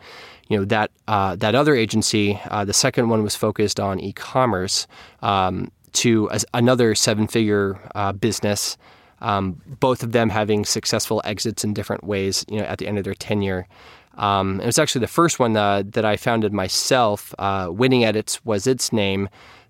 [0.49, 4.87] you know that uh, that other agency, uh, the second one was focused on e-commerce
[5.21, 8.77] um, to a, another seven-figure uh, business.
[9.19, 12.45] Um, both of them having successful exits in different ways.
[12.47, 13.67] You know, at the end of their tenure.
[14.17, 17.33] Um, it was actually the first one uh, that I founded myself.
[17.39, 19.29] Uh, Winning Edits was its name.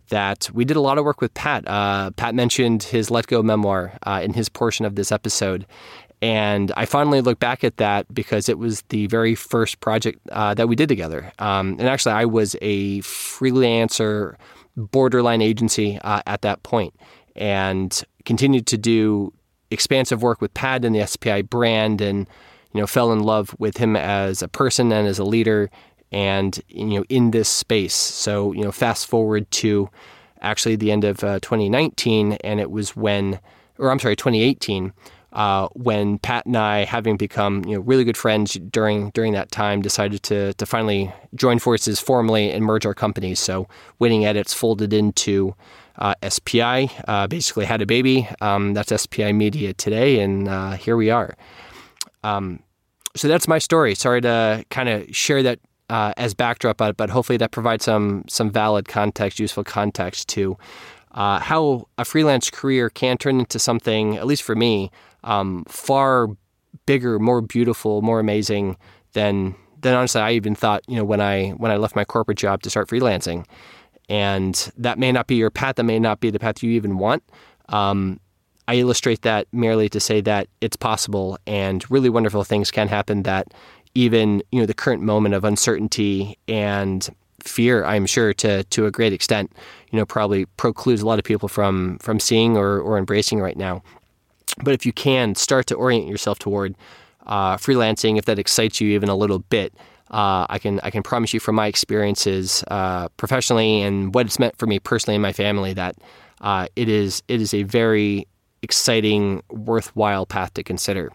[0.10, 1.68] That we did a lot of work with Pat.
[1.68, 5.66] Uh, Pat mentioned his Let Go memoir in his portion of this episode,
[6.22, 10.54] and I finally look back at that because it was the very first project uh,
[10.56, 11.32] that we did together.
[11.38, 14.36] Um, and actually, I was a freelancer,
[14.76, 16.96] borderline agency uh, at that point,
[17.36, 19.32] and continued to do
[19.70, 22.28] expansive work with Pat and the SPI brand, and
[22.78, 25.72] you know, fell in love with him as a person and as a leader,
[26.12, 27.96] and you know, in this space.
[27.96, 29.90] So you know, fast forward to
[30.42, 33.40] actually the end of uh, 2019, and it was when,
[33.80, 34.94] or I'm sorry, 2018
[35.34, 39.52] uh, when Pat and I, having become you know really good friends during during that
[39.52, 43.40] time, decided to to finally join forces formally and merge our companies.
[43.40, 45.56] So Winning Edits folded into
[45.98, 48.30] uh, SPI, uh, basically had a baby.
[48.40, 51.36] Um, that's SPI Media today, and uh, here we are.
[52.24, 52.60] Um,
[53.18, 53.96] so that's my story.
[53.96, 58.24] Sorry to kind of share that uh, as backdrop, but, but hopefully that provides some
[58.28, 60.58] some valid context, useful context to
[61.12, 64.92] uh, how a freelance career can turn into something, at least for me,
[65.24, 66.28] um, far
[66.86, 68.78] bigger, more beautiful, more amazing
[69.14, 70.84] than than honestly I even thought.
[70.88, 73.46] You know, when I when I left my corporate job to start freelancing,
[74.10, 75.76] and that may not be your path.
[75.76, 77.24] That may not be the path you even want.
[77.70, 78.20] Um,
[78.68, 83.24] I illustrate that merely to say that it's possible and really wonderful things can happen.
[83.24, 83.54] That
[83.96, 87.08] even you know the current moment of uncertainty and
[87.42, 89.52] fear, I'm sure to to a great extent,
[89.92, 93.58] you know, probably precludes a lot of people from from seeing or, or embracing right
[93.58, 93.84] now.
[94.64, 96.76] But if you can start to orient yourself toward
[97.26, 99.74] uh, freelancing, if that excites you even a little bit,
[100.12, 104.40] uh, I can I can promise you from my experiences uh, professionally and what it's
[104.40, 105.96] meant for me personally and my family that
[106.42, 108.28] uh, it is it is a very
[108.62, 111.12] exciting, worthwhile path to consider.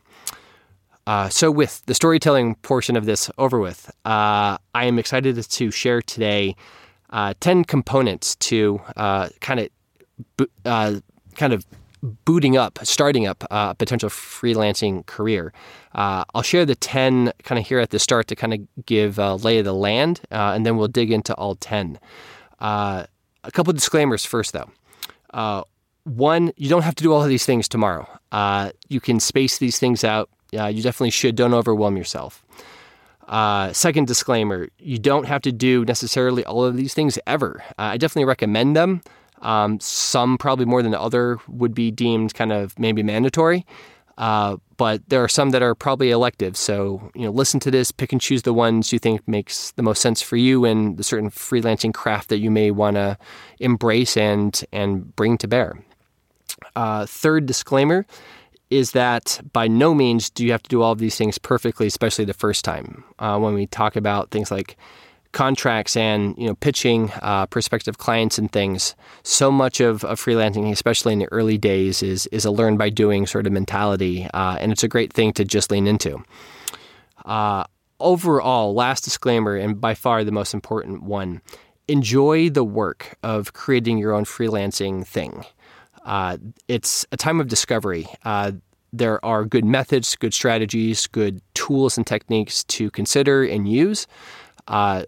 [1.06, 5.70] Uh, so, with the storytelling portion of this over with, uh, I am excited to
[5.70, 6.54] share today
[7.40, 8.80] ten components to
[9.40, 11.02] kind of
[11.34, 11.66] kind of
[12.02, 15.52] booting up, starting up a potential freelancing career.
[15.94, 19.18] Uh, I'll share the 10 kind of here at the start to kind of give
[19.18, 21.98] a lay of the land, uh, and then we'll dig into all 10.
[22.60, 23.04] Uh,
[23.44, 24.70] a couple disclaimers first, though.
[26.06, 28.08] Uh, one, you don't have to do all of these things tomorrow.
[28.30, 30.28] Uh, you can space these things out.
[30.52, 31.36] you definitely should.
[31.36, 32.44] Don't overwhelm yourself.
[33.28, 37.62] Uh, second disclaimer you don't have to do necessarily all of these things ever.
[37.78, 39.00] Uh, I definitely recommend them,
[39.40, 43.64] um, some probably more than the other would be deemed kind of maybe mandatory.
[44.18, 46.56] Uh, but there are some that are probably elective.
[46.56, 49.82] So, you know, listen to this, pick and choose the ones you think makes the
[49.82, 53.16] most sense for you and the certain freelancing craft that you may want to
[53.60, 55.82] embrace and and bring to bear.
[56.76, 58.06] Uh, third disclaimer
[58.70, 61.86] is that by no means do you have to do all of these things perfectly,
[61.86, 63.04] especially the first time.
[63.18, 64.76] Uh, when we talk about things like
[65.32, 68.94] contracts and you know pitching uh, prospective clients and things.
[69.22, 72.90] So much of, of, freelancing, especially in the early days, is is a learn by
[72.90, 76.22] doing sort of mentality, uh, and it's a great thing to just lean into.
[77.24, 77.64] Uh,
[77.98, 81.40] overall, last disclaimer, and by far the most important one:
[81.88, 85.44] enjoy the work of creating your own freelancing thing.
[86.04, 86.36] Uh,
[86.68, 88.52] it's a time of discovery uh,
[88.92, 94.06] there are good methods, good strategies, good tools and techniques to consider and use.
[94.68, 95.04] Uh,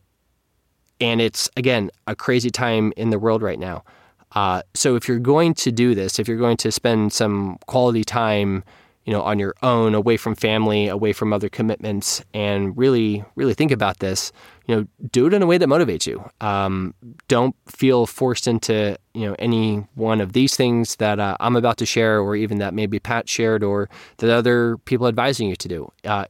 [1.01, 3.85] and it's, again, a crazy time in the world right now.
[4.33, 8.05] Uh, so if you're going to do this, if you're going to spend some quality
[8.05, 8.65] time,
[9.05, 13.53] you know, on your own, away from family, away from other commitments, and really, really
[13.55, 14.33] think about this.
[14.67, 16.25] You know, do it in a way that motivates you.
[16.41, 16.95] Um,
[17.29, 21.77] don't feel forced into you know any one of these things that uh, I'm about
[21.79, 25.69] to share, or even that maybe Pat shared, or that other people advising you to
[25.69, 25.93] do.
[26.05, 26.25] Uh,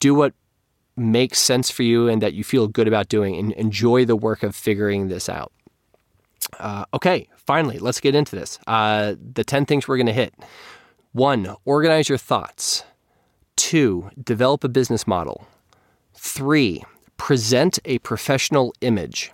[0.00, 0.32] do what
[0.96, 4.42] makes sense for you and that you feel good about doing, and enjoy the work
[4.42, 5.52] of figuring this out.
[6.58, 8.58] Uh, okay, finally, let's get into this.
[8.66, 10.32] Uh, the ten things we're going to hit.
[11.16, 12.84] One, organize your thoughts.
[13.56, 15.46] Two, develop a business model.
[16.12, 16.84] Three,
[17.16, 19.32] present a professional image.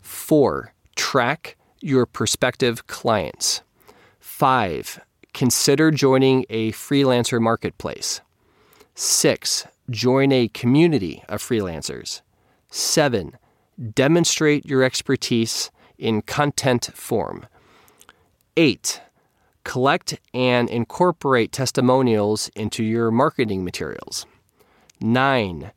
[0.00, 3.60] Four, track your prospective clients.
[4.18, 4.98] Five,
[5.34, 8.22] consider joining a freelancer marketplace.
[8.94, 12.22] Six, join a community of freelancers.
[12.70, 13.36] Seven,
[13.94, 17.44] demonstrate your expertise in content form.
[18.56, 19.02] Eight,
[19.64, 24.26] Collect and incorporate testimonials into your marketing materials.
[25.00, 25.72] Nine,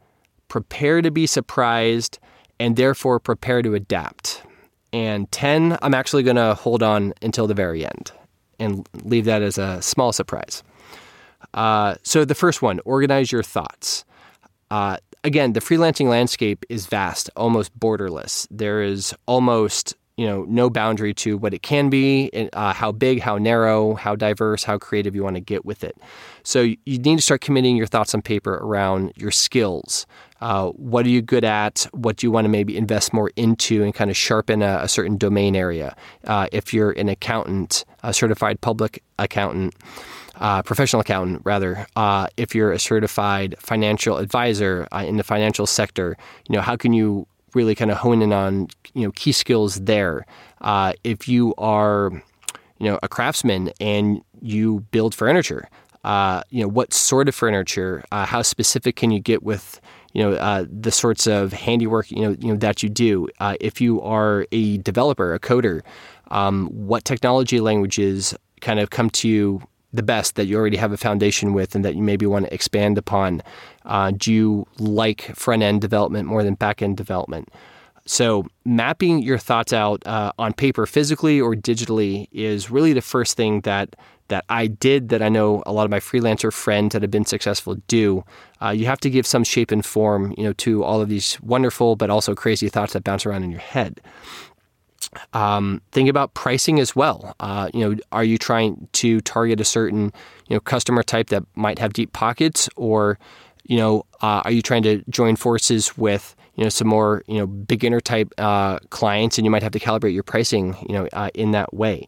[0.48, 2.20] prepare to be surprised
[2.60, 4.44] and therefore prepare to adapt.
[4.92, 8.12] And 10, I'm actually going to hold on until the very end
[8.60, 10.64] and leave that as a small surprise.
[11.54, 14.06] Uh, so, the first one organize your thoughts.
[14.72, 18.48] Uh, again, the freelancing landscape is vast, almost borderless.
[18.50, 23.20] There is almost you know no boundary to what it can be, uh, how big,
[23.20, 25.98] how narrow, how diverse, how creative you want to get with it.
[26.44, 30.06] So you need to start committing your thoughts on paper around your skills.
[30.42, 31.88] Uh, what are you good at?
[31.94, 34.88] What do you want to maybe invest more into and kind of sharpen a, a
[34.88, 35.96] certain domain area?
[36.26, 39.74] Uh, if you're an accountant, a certified public accountant,
[40.36, 45.66] uh, professional accountant, rather, uh, if you're a certified financial advisor uh, in the financial
[45.66, 46.18] sector,
[46.50, 49.76] you know how can you really kind of hone in on you know key skills
[49.76, 50.26] there.
[50.62, 52.12] Uh, if you are
[52.80, 55.70] you know a craftsman and you build furniture,
[56.04, 59.80] uh, you know what sort of furniture, uh, how specific can you get with
[60.14, 63.28] you know uh, the sorts of handiwork you know you know that you do.
[63.40, 65.82] Uh, if you are a developer, a coder,
[66.32, 69.62] um, what technology languages kind of come to you
[69.94, 72.54] the best that you already have a foundation with and that you maybe want to
[72.54, 73.42] expand upon?
[73.86, 77.50] Uh, do you like front end development more than back end development?
[78.06, 83.38] So, mapping your thoughts out uh, on paper, physically or digitally, is really the first
[83.38, 83.96] thing that
[84.28, 85.08] that I did.
[85.10, 88.26] That I know a lot of my freelancer friends that have been successful do.
[88.62, 91.40] Uh, you have to give some shape and form, you know, to all of these
[91.42, 94.02] wonderful but also crazy thoughts that bounce around in your head.
[95.34, 97.36] Um, think about pricing as well.
[97.40, 100.12] Uh, you know, are you trying to target a certain
[100.48, 103.18] you know customer type that might have deep pockets, or
[103.64, 107.38] you know, uh, are you trying to join forces with you know some more you
[107.38, 111.08] know beginner type uh, clients, and you might have to calibrate your pricing you know
[111.14, 112.08] uh, in that way.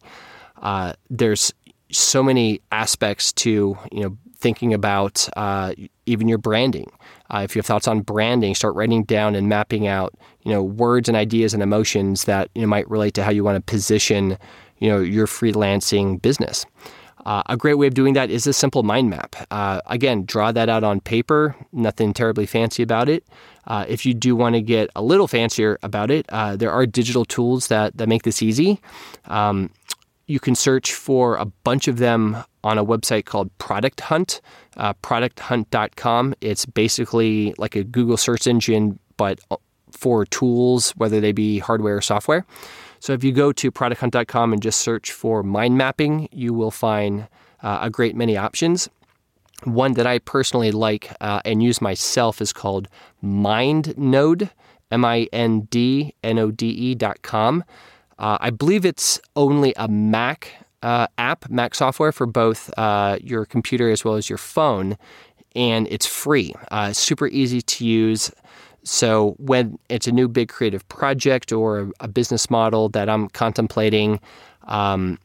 [0.61, 1.53] Uh, there's
[1.91, 5.73] so many aspects to you know thinking about uh,
[6.05, 6.91] even your branding.
[7.35, 10.63] Uh, if you have thoughts on branding, start writing down and mapping out, you know,
[10.63, 13.61] words and ideas and emotions that you know, might relate to how you want to
[13.71, 14.37] position,
[14.79, 16.65] you know, your freelancing business.
[17.25, 19.35] Uh, a great way of doing that is a simple mind map.
[19.51, 21.55] Uh, again, draw that out on paper.
[21.73, 23.25] Nothing terribly fancy about it.
[23.67, 26.85] Uh, if you do want to get a little fancier about it, uh, there are
[26.85, 28.79] digital tools that that make this easy.
[29.25, 29.71] Um,
[30.27, 34.41] you can search for a bunch of them on a website called Product Hunt,
[34.77, 36.33] uh, producthunt.com.
[36.41, 39.39] It's basically like a Google search engine, but
[39.91, 42.45] for tools, whether they be hardware or software.
[42.99, 47.27] So if you go to producthunt.com and just search for mind mapping, you will find
[47.61, 48.89] uh, a great many options.
[49.63, 52.87] One that I personally like uh, and use myself is called
[53.23, 54.49] MindNode,
[54.91, 57.63] M I N D N O D E dot com.
[58.17, 60.51] Uh, I believe it's only a Mac
[60.81, 64.97] uh, app, Mac software for both uh, your computer as well as your phone,
[65.55, 66.53] and it's free.
[66.71, 68.31] Uh, super easy to use.
[68.83, 74.19] So when it's a new big creative project or a, business model that I'm contemplating,
[74.65, 75.17] um,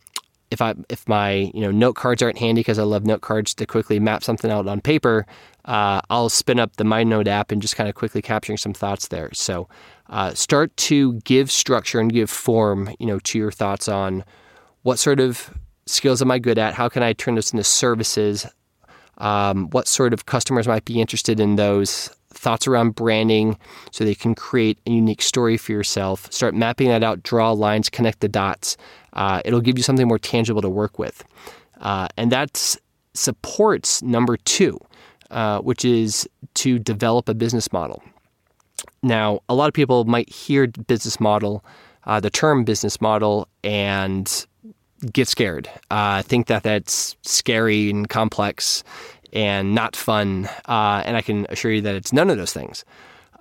[0.51, 3.55] if I if my you know note cards aren't handy because I love note cards
[3.55, 5.27] to quickly map something out on paper,
[5.65, 9.09] uh, I'll spin up the MindNode app and just kind of quickly capturing some thoughts
[9.09, 9.31] there.
[9.33, 9.69] So
[10.09, 14.25] uh, start to give structure and give form, you know, to your thoughts on
[14.83, 15.51] what sort of
[15.87, 16.75] skills am I good at?
[16.75, 18.47] How can I turn this into services?
[19.19, 22.11] Um, what sort of customers might be interested in those?
[22.33, 23.59] Thoughts around branding
[23.91, 26.33] so they can create a unique story for yourself.
[26.33, 28.77] Start mapping that out, draw lines, connect the dots.
[29.13, 31.25] Uh, it'll give you something more tangible to work with.
[31.81, 32.77] Uh, and that
[33.15, 34.79] supports number two,
[35.31, 38.03] uh, which is to develop a business model.
[39.03, 41.65] Now, a lot of people might hear business model,
[42.05, 44.47] uh, the term business model, and
[45.13, 48.85] get scared, uh, think that that's scary and complex
[49.33, 50.49] and not fun.
[50.67, 52.85] Uh, and I can assure you that it's none of those things.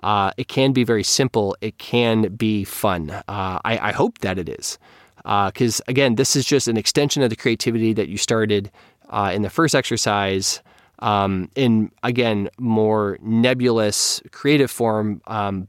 [0.02, 1.56] Uh, it can be very simple.
[1.60, 3.10] It can be fun.
[3.10, 3.22] Uh,
[3.64, 4.78] I, I, hope that it is.
[5.18, 8.70] Because uh, again, this is just an extension of the creativity that you started
[9.12, 10.62] in the first exercise
[11.00, 15.20] um, in, again, more nebulous creative form.
[15.26, 15.68] Um,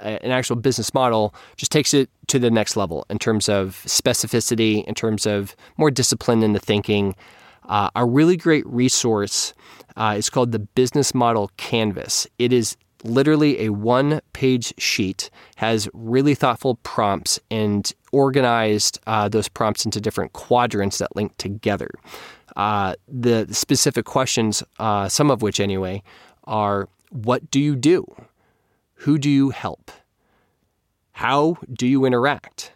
[0.00, 4.82] an actual business model just takes it to the next level in terms of specificity,
[4.84, 7.14] in terms of more discipline in the thinking.
[7.68, 9.52] Uh, a really great resource
[9.96, 12.26] uh, is called the Business Model Canvas.
[12.38, 19.48] It is literally a one page sheet, has really thoughtful prompts and organized uh, those
[19.48, 21.90] prompts into different quadrants that link together.
[22.56, 26.02] Uh, the specific questions, uh, some of which anyway,
[26.44, 28.04] are what do you do?
[28.94, 29.90] Who do you help?
[31.12, 32.72] How do you interact?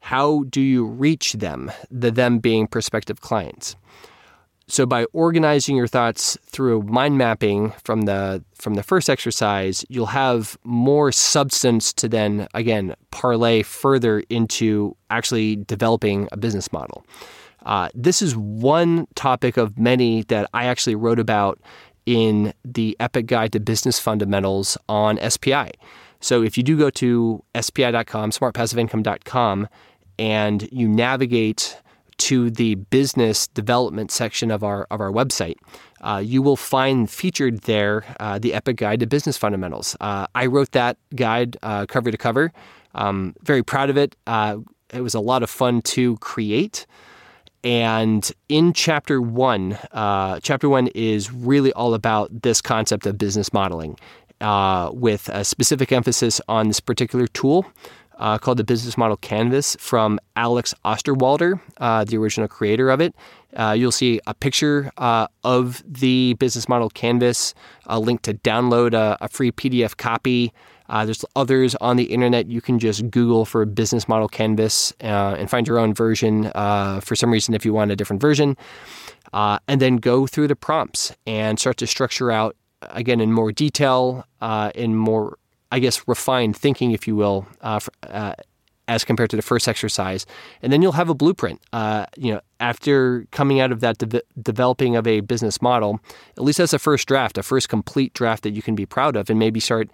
[0.00, 3.76] How do you reach them, the them being prospective clients?
[4.66, 10.06] So by organizing your thoughts through mind mapping from the from the first exercise, you'll
[10.06, 17.04] have more substance to then again parlay further into actually developing a business model.
[17.64, 21.60] Uh, this is one topic of many that I actually wrote about
[22.06, 25.70] in the Epic Guide to Business Fundamentals on SPI.
[26.20, 29.68] So if you do go to spi.com, smartpassiveincome.com,
[30.18, 31.80] and you navigate
[32.16, 35.56] to the business development section of our of our website,
[36.00, 39.96] uh, you will find featured there uh, the Epic Guide to Business Fundamentals.
[40.00, 42.52] Uh, I wrote that guide uh, cover to cover.
[42.94, 44.14] Um, very proud of it.
[44.26, 44.58] Uh,
[44.92, 46.86] it was a lot of fun to create.
[47.64, 53.52] And in chapter one, uh, chapter one is really all about this concept of business
[53.52, 53.98] modeling.
[54.92, 57.64] with a specific emphasis on this particular tool,
[58.18, 63.14] uh, called the Business Model Canvas from Alex Osterwalder, uh, the original creator of it.
[63.56, 67.54] Uh, you'll see a picture uh, of the Business Model Canvas,
[67.86, 70.52] a link to download a, a free PDF copy.
[70.94, 72.46] Uh, there's others on the internet.
[72.46, 76.44] You can just Google for Business Model Canvas uh, and find your own version
[77.02, 78.56] for some reason if you want a different version.
[79.32, 84.24] and then go through the prompts and start to structure out, again, in more detail,
[84.74, 85.36] in more
[85.74, 88.34] I guess, refined thinking, if you will, uh, for, uh,
[88.86, 90.24] as compared to the first exercise.
[90.62, 91.60] And then you'll have a blueprint.
[91.72, 95.98] Uh, you know, after coming out of that de- developing of a business model,
[96.36, 99.16] at least as a first draft, a first complete draft that you can be proud
[99.16, 99.90] of, and maybe start,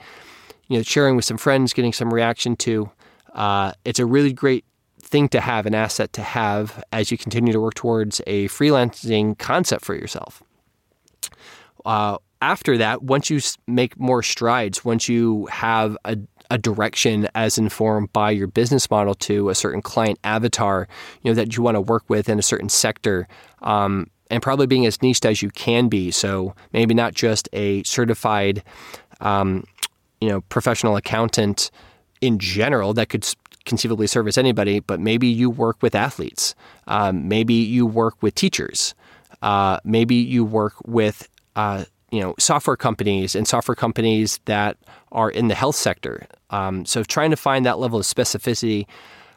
[0.70, 2.88] you know, sharing with some friends, getting some reaction to.
[3.34, 4.64] Uh, it's a really great
[5.02, 9.36] thing to have, an asset to have as you continue to work towards a freelancing
[9.36, 10.42] concept for yourself.
[11.84, 16.16] Uh, after that, once you make more strides, once you have a,
[16.50, 20.86] a direction as informed by your business model to a certain client avatar,
[21.22, 23.26] you know that you want to work with in a certain sector,
[23.62, 26.12] um, and probably being as niched as you can be.
[26.12, 28.62] So maybe not just a certified,
[29.20, 29.64] um,
[30.20, 31.70] you know, professional accountant
[32.20, 33.26] in general that could
[33.64, 36.54] conceivably service anybody, but maybe you work with athletes,
[36.86, 38.94] um, maybe you work with teachers,
[39.42, 44.76] uh, maybe you work with uh, you know software companies and software companies that
[45.12, 46.26] are in the health sector.
[46.50, 48.86] Um, so trying to find that level of specificity.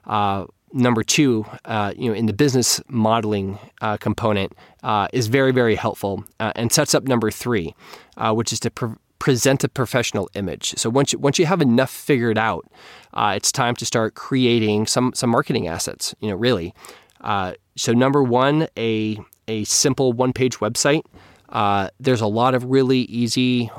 [0.05, 5.51] Uh, number two, uh, you know, in the business modeling uh, component, uh, is very
[5.51, 7.75] very helpful and sets up number three,
[8.31, 10.73] which is to pre- present a professional image.
[10.75, 12.67] So once you, once you have enough figured out,
[13.15, 16.13] it's time to start creating some some marketing assets.
[16.19, 16.73] You know, really.
[17.77, 19.17] so number one, a
[19.47, 21.03] a simple one page website.
[21.47, 23.71] Uh, there's a lot of really easy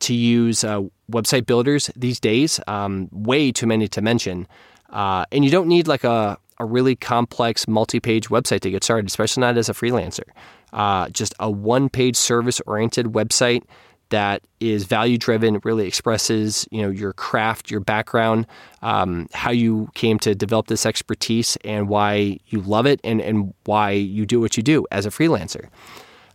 [0.00, 4.48] to use uh, website builders these days, um, way too many to mention.
[4.90, 8.82] Uh, and you don't need like a, a really complex multi page website to get
[8.82, 10.24] started, especially not as a freelancer.
[10.72, 13.62] Uh, just a one page service oriented website
[14.12, 18.46] that is value driven really expresses you know your craft your background
[18.82, 23.52] um, how you came to develop this expertise and why you love it and, and
[23.64, 25.68] why you do what you do as a freelancer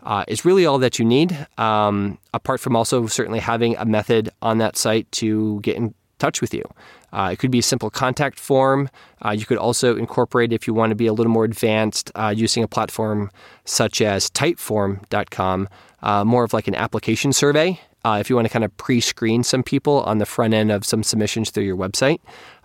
[0.03, 4.29] uh, is really all that you need, um, apart from also certainly having a method
[4.41, 6.63] on that site to get in touch with you.
[7.11, 8.89] Uh, it could be a simple contact form.
[9.23, 12.33] Uh, you could also incorporate, if you want to be a little more advanced, uh,
[12.35, 13.29] using a platform
[13.65, 15.67] such as typeform.com,
[16.01, 17.79] uh, more of like an application survey.
[18.05, 20.71] Uh, if you want to kind of pre screen some people on the front end
[20.71, 22.19] of some submissions through your website.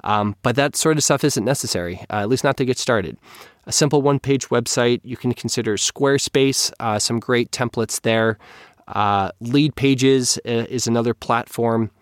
[0.04, 3.18] Um, but that sort of stuff isn't necessary, uh, at least not to get started
[3.64, 5.00] a simple one page website.
[5.04, 8.38] You can consider Squarespace, uh, some great templates there.
[8.88, 11.92] Uh, Lead Pages is another platform.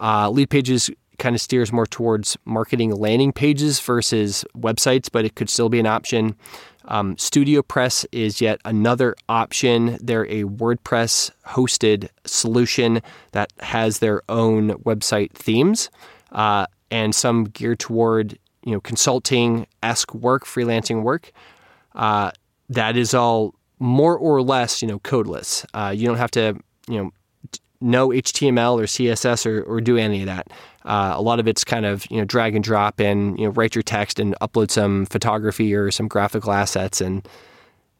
[0.00, 5.50] Lead Pages kind of steers more towards marketing landing pages versus websites, but it could
[5.50, 6.34] still be an option.
[6.88, 9.98] Um, StudioPress is yet another option.
[10.00, 15.90] They're a WordPress hosted solution that has their own website themes
[16.32, 21.30] uh, and some geared toward you know consulting esque work, freelancing work.
[21.94, 22.30] Uh,
[22.68, 25.64] that is all more or less you know codeless.
[25.74, 26.56] Uh, you don't have to
[26.88, 27.12] you know
[27.80, 30.48] know HTML or CSS or, or do any of that.
[30.84, 33.50] Uh, a lot of it's kind of you know drag and drop and you know
[33.50, 37.28] write your text and upload some photography or some graphical assets and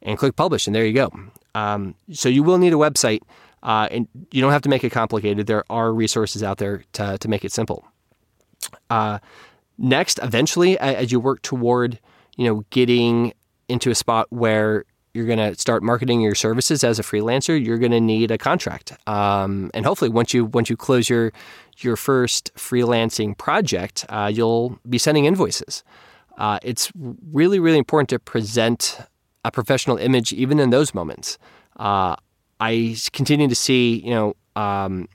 [0.02, 1.10] and click publish and there you go.
[1.54, 3.20] Um, so you will need a website
[3.62, 5.46] uh, and you don't have to make it complicated.
[5.46, 7.84] There are resources out there to to make it simple.
[8.90, 9.18] Uh,
[9.76, 11.98] next, eventually, as you work toward
[12.36, 13.32] you know getting
[13.68, 14.84] into a spot where
[15.18, 18.38] you're going to start marketing your services as a freelancer, you're going to need a
[18.38, 18.96] contract.
[19.08, 21.32] Um, and hopefully, once you once you close your
[21.78, 25.82] your first freelancing project, uh, you'll be sending invoices.
[26.38, 29.00] Uh, it's really really important to present
[29.44, 31.36] a professional image even in those moments.
[31.76, 32.14] Uh,
[32.60, 34.36] I continue to see you know.
[34.54, 35.08] Um,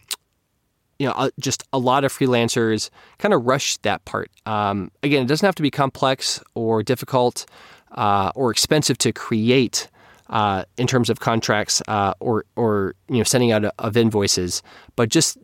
[1.00, 4.30] you know, uh, just a lot of freelancers kind of rush that part.
[4.46, 7.46] Um, again, it doesn't have to be complex or difficult
[7.94, 9.90] uh, or expensive to create
[10.34, 14.64] uh, in terms of contracts uh, or or you know sending out of invoices,
[14.96, 15.38] but just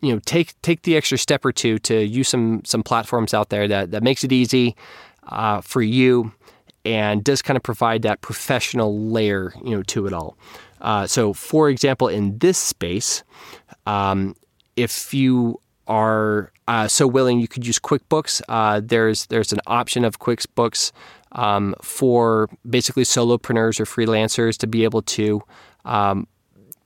[0.00, 3.50] you know take take the extra step or two to use some some platforms out
[3.50, 4.74] there that that makes it easy
[5.24, 6.32] uh, for you
[6.84, 10.36] and does kind of provide that professional layer you know to it all.
[10.80, 13.22] Uh, so, for example, in this space,
[13.86, 14.34] um,
[14.76, 18.40] if you are uh, so willing, you could use QuickBooks.
[18.48, 20.90] Uh, there's there's an option of QuickBooks
[21.32, 25.42] um, for basically solopreneurs or freelancers to be able to
[25.84, 26.26] um,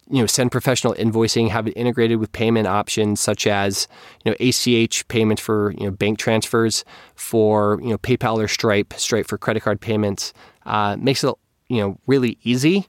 [0.08, 3.88] you know send professional invoicing have it integrated with payment options such as
[4.24, 6.84] you know ACH payments for you know bank transfers
[7.14, 10.32] for you know PayPal or Stripe Stripe for credit card payments
[10.64, 11.34] uh, makes it
[11.68, 12.86] you know really easy.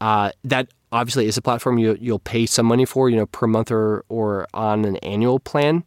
[0.00, 3.46] Uh, that obviously is a platform you, you'll pay some money for you know per
[3.46, 5.84] month or or on an annual plan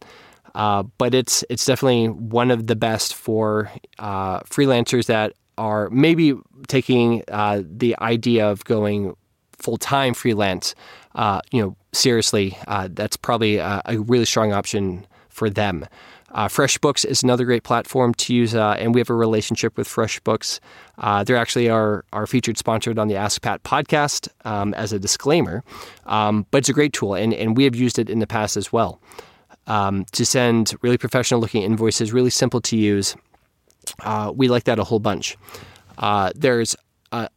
[0.54, 6.34] uh, but it's it's definitely one of the best for uh, freelancers that are maybe
[6.68, 9.14] taking uh, the idea of going
[9.52, 10.74] full time freelance,
[11.14, 12.56] uh, you know, seriously.
[12.66, 15.86] Uh, that's probably a, a, really strong option for them.
[16.34, 20.60] FreshBooks is another great platform to use, and we have a relationship with FreshBooks.
[21.26, 25.62] they're actually our, our featured sponsored on the Ask Pat podcast um, as a disclaimer,
[26.06, 28.56] um, but it's a great tool, and, and we have used it in the past
[28.56, 28.98] as well
[29.66, 33.16] um, to send really professional looking invoices, really simple to use.
[34.00, 35.36] Uh, we like that a whole bunch.
[35.98, 36.76] Uh, there's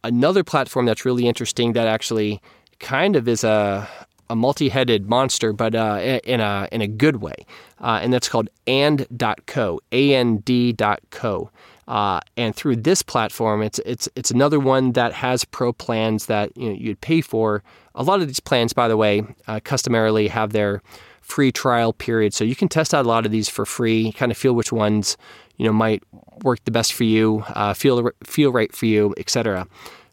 [0.04, 2.40] another platform that's really interesting that actually
[2.78, 3.88] kind of is a,
[4.30, 7.34] a multi-headed monster, but uh, in a in a good way,
[7.80, 11.50] uh, and that's called and.co, and.co.
[11.88, 16.56] Uh, and through this platform, it's it's it's another one that has pro plans that
[16.56, 17.62] you know you'd pay for.
[17.94, 20.82] A lot of these plans, by the way, uh, customarily have their
[21.26, 22.32] free trial period.
[22.32, 24.72] So you can test out a lot of these for free, kind of feel which
[24.72, 25.16] ones
[25.56, 26.02] you know might
[26.42, 29.66] work the best for you, uh, feel feel right for you, etc.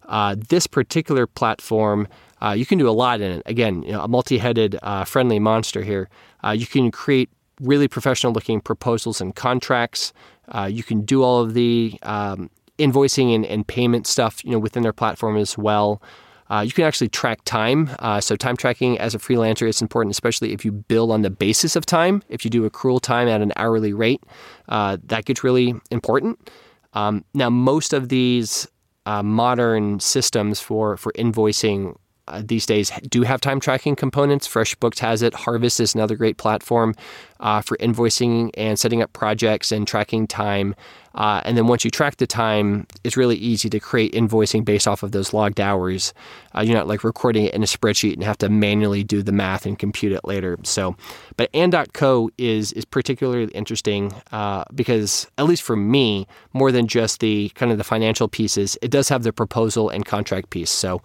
[0.07, 2.07] Uh, this particular platform,
[2.41, 3.43] uh, you can do a lot in it.
[3.45, 6.09] Again, you know, a multi-headed, uh, friendly monster here.
[6.43, 7.29] Uh, you can create
[7.61, 10.11] really professional-looking proposals and contracts.
[10.49, 14.59] Uh, you can do all of the um, invoicing and, and, payment stuff, you know,
[14.59, 16.01] within their platform as well.
[16.49, 17.89] Uh, you can actually track time.
[17.99, 21.29] Uh, so, time tracking as a freelancer is important, especially if you bill on the
[21.29, 22.21] basis of time.
[22.29, 24.23] If you do accrual time at an hourly rate,
[24.69, 26.49] uh, that gets really important.
[26.93, 28.67] Um, now, most of these
[29.05, 31.95] uh, modern systems for, for invoicing
[32.27, 34.47] uh, these days do have time tracking components.
[34.47, 35.33] FreshBooks has it.
[35.33, 36.95] Harvest is another great platform
[37.39, 40.73] uh, for invoicing and setting up projects and tracking time.
[41.15, 44.87] Uh, and then once you track the time, it's really easy to create invoicing based
[44.87, 46.13] off of those logged hours.
[46.55, 49.31] Uh, you're not like recording it in a spreadsheet and have to manually do the
[49.31, 50.57] math and compute it later.
[50.63, 50.95] So,
[51.37, 57.19] but and.co is is particularly interesting uh, because at least for me, more than just
[57.19, 60.71] the kind of the financial pieces, it does have the proposal and contract piece.
[60.71, 61.01] So.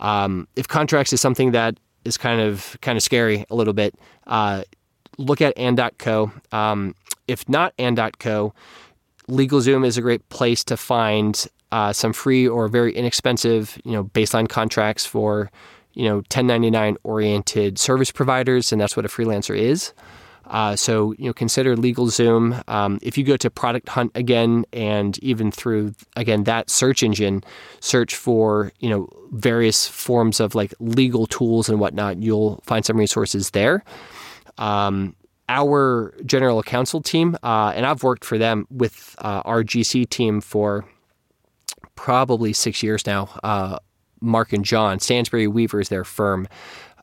[0.00, 3.94] Um, if contracts is something that is kind of kind of scary a little bit,
[4.26, 4.62] uh,
[5.18, 6.32] look at and.co.
[6.52, 6.94] Um,
[7.26, 8.52] if not and.co,
[9.28, 14.04] LegalZoom is a great place to find uh, some free or very inexpensive, you know,
[14.04, 15.50] baseline contracts for,
[15.94, 19.92] you know, 1099 oriented service providers, and that's what a freelancer is.
[20.46, 22.68] Uh, so you know, consider LegalZoom.
[22.68, 27.42] Um, if you go to Product Hunt again, and even through again that search engine,
[27.80, 32.96] search for you know various forms of like legal tools and whatnot, you'll find some
[32.96, 33.84] resources there.
[34.58, 35.16] Um,
[35.48, 40.40] our general counsel team, uh, and I've worked for them with uh, our GC team
[40.40, 40.84] for
[41.96, 43.28] probably six years now.
[43.42, 43.78] Uh,
[44.20, 46.48] Mark and John Stansberry Weaver is their firm.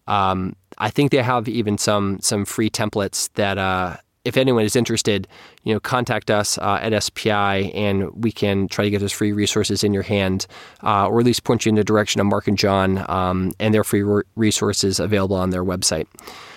[0.08, 4.76] Um, I think they have even some some free templates that uh, if anyone is
[4.76, 5.28] interested,
[5.64, 9.32] you know, contact us uh, at SPI, and we can try to get those free
[9.32, 10.46] resources in your hand,
[10.84, 13.74] uh, or at least point you in the direction of Mark and John um, and
[13.74, 16.08] their free re- resources available on their website.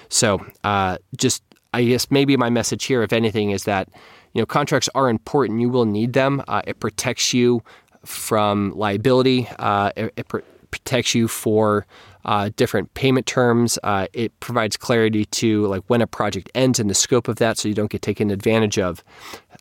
[0.08, 1.42] So, uh, just
[1.72, 3.88] I guess maybe my message here, if anything, is that
[4.34, 5.60] you know contracts are important.
[5.60, 6.42] You will need them.
[6.46, 7.62] Uh, it protects you
[8.04, 9.48] from liability.
[9.58, 10.40] Uh, it, it pr-
[10.70, 11.86] protects you for
[12.24, 13.78] uh, different payment terms.
[13.82, 17.58] Uh, it provides clarity to like when a project ends and the scope of that,
[17.58, 19.04] so you don't get taken advantage of.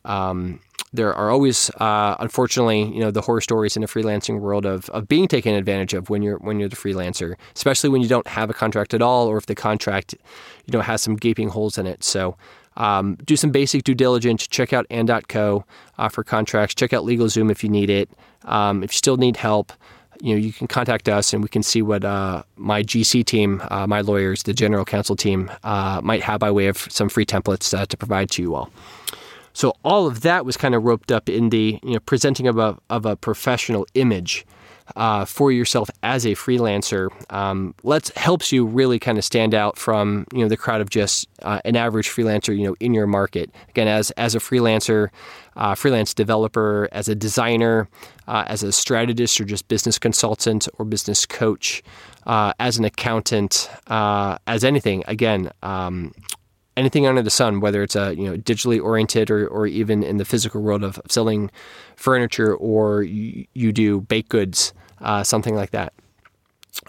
[0.04, 0.60] Um,
[0.92, 4.88] there are always, uh, unfortunately, you know, the horror stories in the freelancing world of,
[4.90, 8.28] of being taken advantage of when you're when you're the freelancer, especially when you don't
[8.28, 10.14] have a contract at all, or if the contract,
[10.66, 12.02] you know, has some gaping holes in it.
[12.02, 12.36] So.
[12.76, 14.48] Um, do some basic due diligence.
[14.48, 15.64] Check out and.co
[15.96, 16.74] uh, for contracts.
[16.74, 18.10] Check out LegalZoom if you need it.
[18.46, 19.72] Um, if you still need help,
[20.24, 23.62] you know, you can contact us and we can see what uh, my GC team,
[23.70, 27.26] uh, my lawyers, the general counsel team uh, might have by way of some free
[27.26, 28.70] templates uh, to provide to you all.
[29.52, 32.56] So all of that was kind of roped up in the you know presenting of
[32.56, 34.46] a of a professional image
[34.96, 37.10] uh, for yourself as a freelancer.
[37.32, 40.90] Um, let's helps you really kind of stand out from you know the crowd of
[40.90, 43.50] just uh, an average freelancer you know in your market.
[43.70, 45.08] Again, as as a freelancer,
[45.56, 47.88] uh, freelance developer, as a designer,
[48.28, 51.82] uh, as a strategist or just business consultant or business coach,
[52.26, 55.04] uh, as an accountant, uh, as anything.
[55.06, 55.50] Again.
[55.62, 56.12] Um,
[56.76, 60.16] anything under the sun, whether it's a you know digitally oriented or, or even in
[60.16, 61.50] the physical world of selling
[61.96, 65.92] furniture or you, you do baked goods, uh, something like that.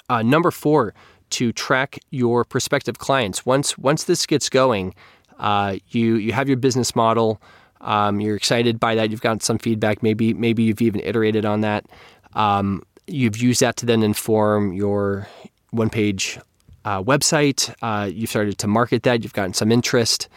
[0.10, 0.94] Uh, number four,
[1.32, 3.46] to track your prospective clients.
[3.46, 4.94] Once once this gets going,
[5.40, 7.42] uh, you you have your business model.
[7.82, 9.12] Um, you're excited by that.
[9.12, 10.02] You've gotten some feedback.
[10.02, 11.86] Maybe maybe you've even iterated on that.
[12.34, 15.28] Um, you've used that to then inform your
[15.72, 16.40] one page
[16.86, 17.74] uh, website.
[17.82, 19.24] Uh, you've started to market that.
[19.24, 20.30] You've gotten some interest.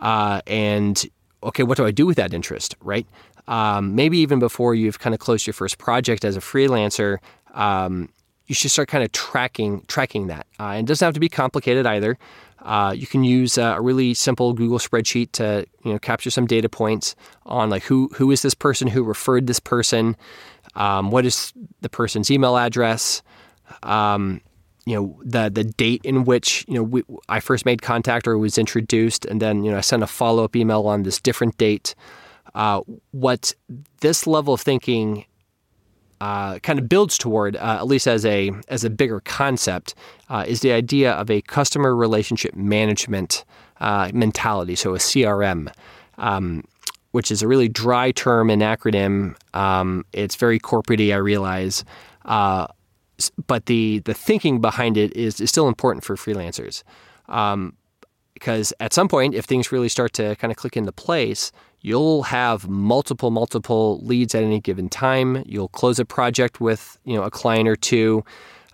[0.00, 1.04] Uh, and
[1.42, 3.06] okay, what do I do with that interest, right?
[3.46, 7.18] Um, maybe even before you've kind of closed your first project as a freelancer,
[7.54, 8.08] um,
[8.46, 10.46] you should start kind of tracking tracking that.
[10.58, 12.18] Uh, and it doesn't have to be complicated either.
[12.60, 16.46] Uh, you can use uh, a really simple Google spreadsheet to you know capture some
[16.46, 17.14] data points
[17.46, 20.16] on like who who is this person who referred this person,
[20.74, 23.22] um, what is the person's email address,
[23.82, 24.40] um,
[24.86, 28.38] you know the the date in which you know we, I first made contact or
[28.38, 31.56] was introduced, and then you know I sent a follow up email on this different
[31.58, 31.94] date.
[32.54, 32.80] Uh,
[33.12, 33.54] what
[34.00, 35.24] this level of thinking
[36.20, 39.94] uh, kind of builds toward, uh, at least as a as a bigger concept,
[40.28, 43.44] uh, is the idea of a customer relationship management
[43.80, 44.74] uh, mentality.
[44.76, 45.72] So a CRM.
[46.18, 46.64] Um,
[47.12, 49.34] which is a really dry term and acronym.
[49.52, 51.84] Um, it's very corporatey, I realize.
[52.24, 52.68] Uh,
[53.46, 56.82] but the the thinking behind it is, is still important for freelancers.
[57.28, 57.74] Um,
[58.34, 61.52] because at some point, if things really start to kind of click into place,
[61.82, 65.42] you'll have multiple multiple leads at any given time.
[65.46, 68.24] You'll close a project with you know a client or two.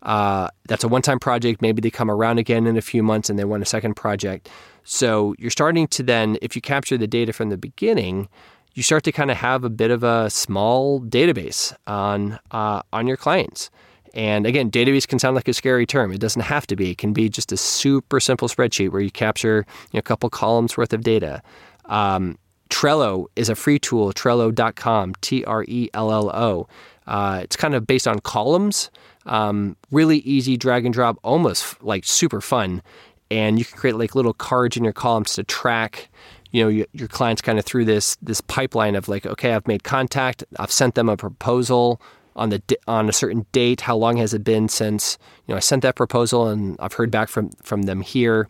[0.03, 1.61] Uh, that's a one-time project.
[1.61, 4.49] Maybe they come around again in a few months and they want a second project.
[4.85, 8.29] So you're starting to then, if you capture the data from the beginning,
[8.75, 13.09] you start to kind of have a bit of a small database on uh, on
[13.09, 13.71] your clients.
[14.17, 16.11] And again, database can sound like a scary term.
[16.11, 16.91] It doesn't have to be.
[16.91, 20.31] It can be just a super simple spreadsheet where you capture you know, a couple
[20.31, 21.43] columns worth of data.
[21.85, 22.39] Um,
[22.71, 26.67] Trello is a free tool, trello.com, T R E L L O.
[27.07, 28.91] Uh, it's kind of based on columns,
[29.27, 32.83] um, really easy drag and drop, almost like super fun.
[33.31, 36.09] And you can create like little cards in your columns to track
[36.53, 39.67] you know your, your clients kind of through this this pipeline of like okay i've
[39.67, 42.01] made contact i've sent them a proposal
[42.37, 43.81] on the on a certain date.
[43.81, 47.11] How long has it been since you know I sent that proposal and I've heard
[47.11, 48.49] back from from them here.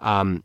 [0.00, 0.42] Um,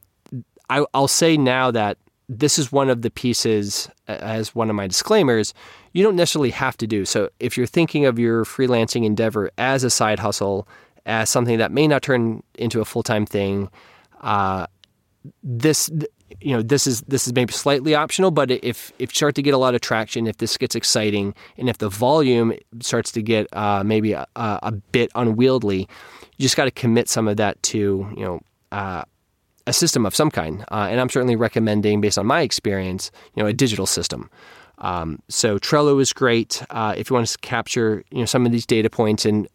[0.69, 1.97] I, I'll say now that
[2.27, 5.53] this is one of the pieces as one of my disclaimers
[5.93, 9.83] you don't necessarily have to do so if you're thinking of your freelancing endeavor as
[9.83, 10.67] a side hustle
[11.05, 13.69] as something that may not turn into a full-time thing
[14.21, 14.65] uh,
[15.43, 15.89] this
[16.41, 19.41] you know this is this is maybe slightly optional but if if you start to
[19.41, 23.21] get a lot of traction if this gets exciting and if the volume starts to
[23.21, 25.87] get uh, maybe a, a, bit unwieldy
[26.37, 28.39] you just got to commit some of that to you know
[28.71, 29.03] uh,
[29.67, 30.63] a system of some kind.
[30.71, 34.29] Uh, and i'm certainly recommending based on my experience you know a digital system.
[34.79, 38.51] Um, so trello is great uh, if you want to capture you know some of
[38.51, 39.47] these data points and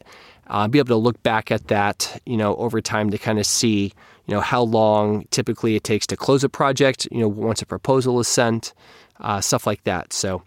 [0.47, 3.47] uh, be able to look back at that you know over time to kind of
[3.47, 3.93] see
[4.31, 7.09] you know how long typically it takes to close a project.
[7.11, 8.72] You know once a proposal is sent,
[9.18, 10.12] uh, stuff like that.
[10.12, 10.45] So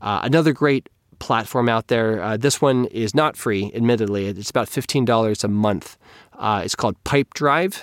[0.00, 2.22] uh, another great platform out there.
[2.22, 4.26] Uh, this one is not free, admittedly.
[4.28, 5.98] It's about fifteen dollars a month.
[6.32, 7.82] Uh, it's called pipe Pipedrive.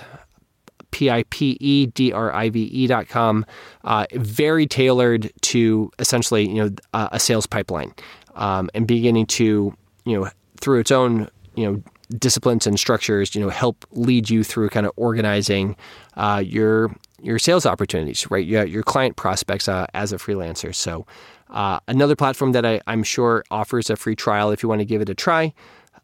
[0.89, 3.45] P I P E D R I V E dot com,
[3.83, 7.93] uh, very tailored to essentially you know a sales pipeline,
[8.35, 9.75] um, and beginning to
[10.05, 10.29] you know
[10.61, 11.83] through its own you know
[12.17, 15.75] disciplines and structures, you know, help lead you through kind of organizing
[16.15, 18.45] uh, your your sales opportunities, right?
[18.45, 20.75] Your, your client prospects uh, as a freelancer.
[20.75, 21.05] So,
[21.49, 24.85] uh, another platform that I, am sure offers a free trial if you want to
[24.85, 25.53] give it a try.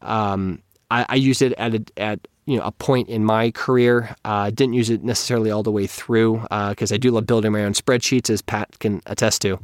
[0.02, 4.16] Um, I, I used it at a, at you know a point in my career.
[4.24, 7.52] Uh, didn't use it necessarily all the way through because uh, I do love building
[7.52, 9.60] my own spreadsheets, as Pat can attest to.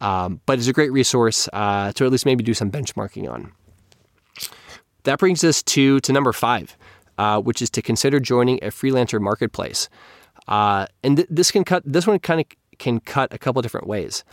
[0.00, 3.52] Um, but it's a great resource uh, to at least maybe do some benchmarking on.
[5.06, 6.76] That brings us to to number five,
[7.16, 9.88] uh, which is to consider joining a freelancer marketplace.
[10.48, 11.82] Uh, and th- this can cut.
[11.86, 12.46] This one kind of
[12.78, 14.24] can cut a couple different ways.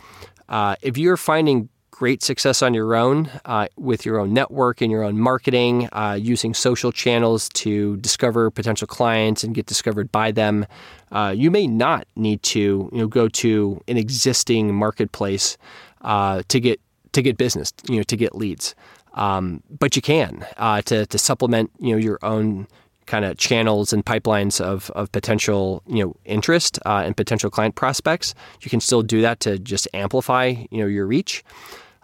[0.48, 4.90] Uh, if you're finding great success on your own uh, with your own network and
[4.90, 10.32] your own marketing, uh, using social channels to discover potential clients and get discovered by
[10.32, 10.66] them.
[11.12, 15.56] Uh, you may not need to you know go to an existing marketplace
[16.02, 16.80] to get
[17.12, 18.74] to get business, you know, to get leads.
[19.14, 22.66] Um, but you can uh, to to supplement you know your own
[23.06, 27.74] kind of channels and pipelines of, of potential you know interest uh, and potential client
[27.74, 28.34] prospects.
[28.60, 31.44] You can still do that to just amplify you know your reach.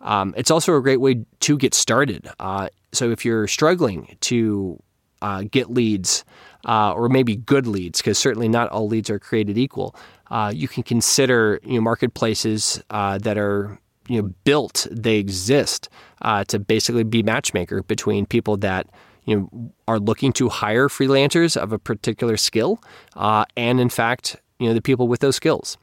[0.00, 2.28] Um, it's also a great way to get started.
[2.38, 4.82] Uh, so if you're struggling to
[5.22, 6.24] uh, get leads
[6.66, 9.94] uh, or maybe good leads, because certainly not all leads are created equal,
[10.30, 13.78] uh, you can consider you know marketplaces uh, that are
[14.11, 15.88] you know built, they exist
[16.22, 18.88] uh, to basically be matchmaker between people that
[19.24, 22.82] you know are looking to hire freelancers of a particular skill,
[23.14, 25.78] uh, and in fact, you know the people with those skills.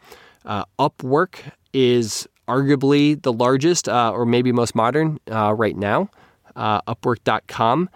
[0.45, 1.39] Uh, Upwork
[1.71, 6.09] is arguably the largest uh, or maybe most modern uh, right now.
[6.55, 7.89] Uh, Upwork.com.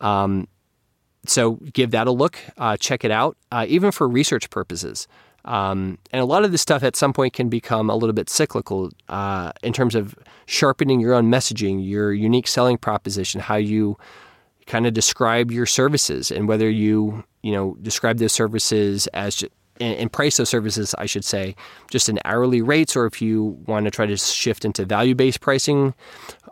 [0.00, 0.48] Um,
[1.26, 2.38] so give that a look.
[2.78, 3.36] check it out,
[3.66, 5.08] even for research purposes.
[5.48, 8.28] Um, and a lot of this stuff at some point can become a little bit
[8.28, 13.96] cyclical uh, in terms of sharpening your own messaging, your unique selling proposition, how you
[14.66, 19.42] kind of describe your services, and whether you you know describe those services as
[19.80, 21.54] and price those services, I should say,
[21.90, 25.40] just in hourly rates, or if you want to try to shift into value based
[25.40, 25.94] pricing,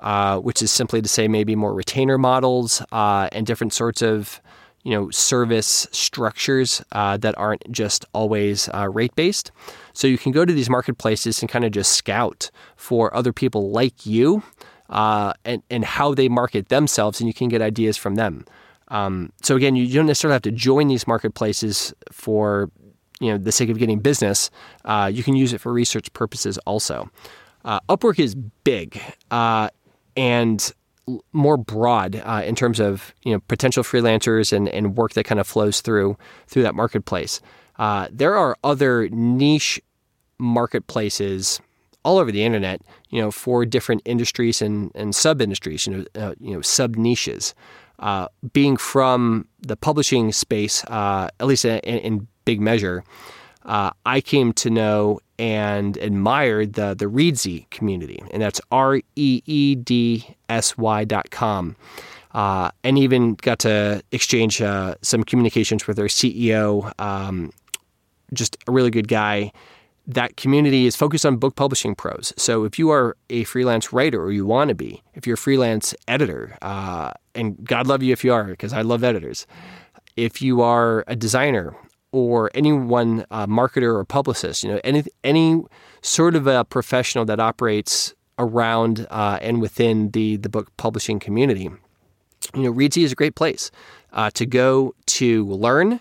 [0.01, 4.41] uh, which is simply to say maybe more retainer models uh, and different sorts of
[4.87, 9.51] you know service structures uh, that aren't just always uh, rate based.
[9.93, 13.73] So you can go to these marketplaces and kind of just scout for other people
[13.73, 14.45] like you
[14.89, 18.45] uh, and and how they market themselves, and you can get ideas from them.
[18.87, 22.71] Um, so again, you don't necessarily have to join these marketplaces for
[23.19, 24.51] you know the sake of getting business.
[24.85, 27.11] Uh, you can use it for research purposes also.
[27.65, 29.69] Uh, Upwork is big uh,
[30.17, 30.73] and
[31.33, 35.41] more broad uh, in terms of you know potential freelancers and, and work that kind
[35.41, 36.17] of flows through
[36.49, 37.41] through that marketplace.
[37.79, 39.81] Uh, there are other niche
[40.39, 41.61] marketplaces
[42.05, 42.81] all over the internet,
[43.11, 46.97] you know, for different industries and, and sub industries, you know, uh, you know, sub
[46.97, 47.55] niches.
[47.99, 53.03] Uh, being from the publishing space, uh, at least in, in big measure,
[53.67, 59.43] uh, I came to know and admired the the Reedsy community, and that's R E
[59.45, 61.77] E D S Y dot com.
[62.33, 67.51] Uh, and even got to exchange uh, some communications with their CEO, um,
[68.35, 69.51] just a really good guy.
[70.07, 72.35] That community is focused on book publishing pros.
[72.37, 75.39] So if you are a freelance writer or you want to be, if you're a
[75.39, 79.47] freelance editor, uh, and God love you if you are, because I love editors.
[80.17, 81.75] If you are a designer
[82.17, 85.63] or anyone uh, marketer or publicist, you know, any any
[86.01, 91.71] sort of a professional that operates around uh, and within the the book publishing community,
[92.55, 93.71] you know, Reedsy is a great place
[94.13, 96.01] uh, to go to learn.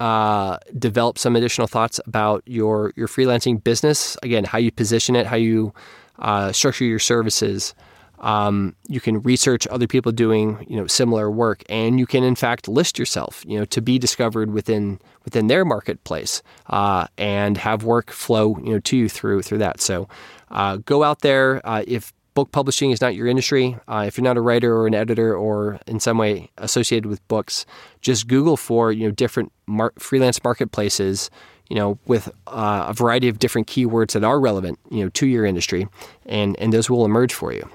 [0.00, 4.16] Uh, develop some additional thoughts about your your freelancing business.
[4.22, 5.74] Again, how you position it, how you
[6.20, 7.74] uh, structure your services,
[8.20, 12.34] um, you can research other people doing you know similar work, and you can in
[12.34, 17.84] fact list yourself you know to be discovered within within their marketplace uh, and have
[17.84, 19.80] work flow you know to you through through that.
[19.80, 20.08] So
[20.50, 24.24] uh, go out there uh, if book publishing is not your industry, uh, if you're
[24.24, 27.66] not a writer or an editor or in some way associated with books,
[28.00, 31.30] just Google for you know different mar- freelance marketplaces
[31.70, 35.26] you know, with uh, a variety of different keywords that are relevant, you know, to
[35.26, 35.86] your industry,
[36.26, 37.70] and and those will emerge for you.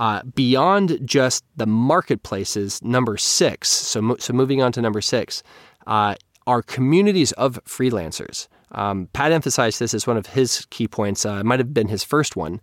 [0.00, 5.42] Uh, beyond just the marketplaces, number six, so, so moving on to number six,
[5.86, 6.14] uh,
[6.46, 8.48] are communities of freelancers.
[8.72, 11.26] Um, Pat emphasized this as one of his key points.
[11.26, 12.62] Uh, it might have been his first one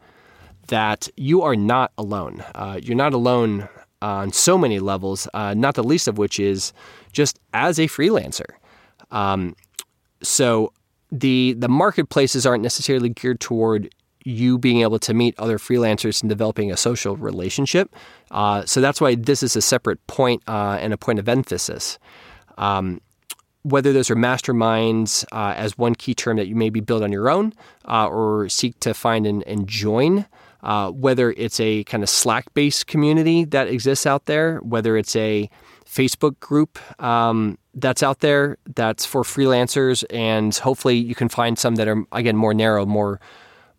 [0.70, 2.44] that you are not alone.
[2.56, 3.70] Uh, you're not alone
[4.02, 6.74] on so many levels, uh, not the least of which is
[7.12, 8.56] just as a freelancer.
[9.12, 9.56] Um,
[10.24, 10.74] so
[11.12, 13.94] the the marketplaces aren't necessarily geared toward
[14.28, 17.96] you being able to meet other freelancers and developing a social relationship.
[18.30, 21.98] Uh, so that's why this is a separate point, uh, and a point of emphasis.
[22.58, 23.02] Um,
[23.64, 27.30] whether those are masterminds uh, as one key term that you maybe build on your
[27.30, 27.54] own
[27.88, 30.26] uh, or seek to find and, and join,
[30.64, 35.16] uh, whether it's a kind of Slack based community that exists out there, whether it's
[35.16, 35.50] a
[35.86, 41.76] Facebook group um, that's out there that's for freelancers, and hopefully you can find some
[41.76, 43.20] that are again more narrow, more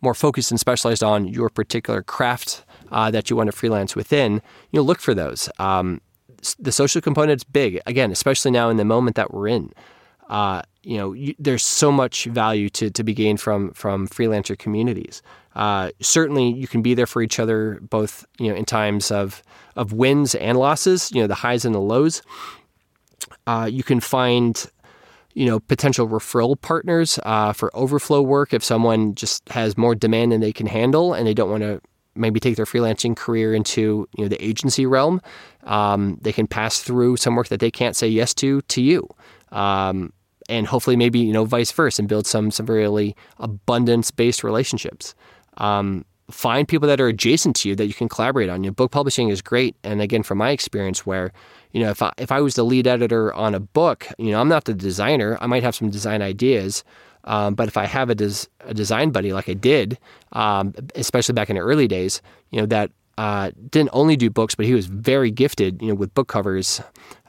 [0.01, 4.33] more focused and specialized on your particular craft uh, that you want to freelance within.
[4.71, 5.49] You know, look for those.
[5.59, 6.01] Um,
[6.57, 9.73] the social component is big again, especially now in the moment that we're in.
[10.29, 14.57] Uh, you know, you, there's so much value to, to be gained from from freelancer
[14.57, 15.21] communities.
[15.55, 19.43] Uh, certainly, you can be there for each other, both you know in times of
[19.75, 21.11] of wins and losses.
[21.11, 22.21] You know, the highs and the lows.
[23.47, 24.65] Uh, you can find
[25.33, 30.31] you know potential referral partners uh, for overflow work if someone just has more demand
[30.31, 31.81] than they can handle and they don't want to
[32.15, 35.21] maybe take their freelancing career into you know the agency realm.
[35.63, 39.07] Um, they can pass through some work that they can't say yes to to you.
[39.51, 40.13] Um,
[40.49, 45.15] and hopefully maybe you know vice versa and build some some really abundance based relationships.
[45.57, 48.63] Um, find people that are adjacent to you that you can collaborate on.
[48.63, 51.31] You know, book publishing is great, and again, from my experience, where
[51.71, 54.41] you know if I, if I was the lead editor on a book, you know,
[54.41, 55.37] I'm not the designer.
[55.41, 56.83] I might have some design ideas,
[57.25, 59.97] um, but if I have a, des- a, design buddy like I did,
[60.33, 64.55] um, especially back in the early days, you know, that uh, didn't only do books,
[64.55, 66.81] but he was very gifted, you know, with book covers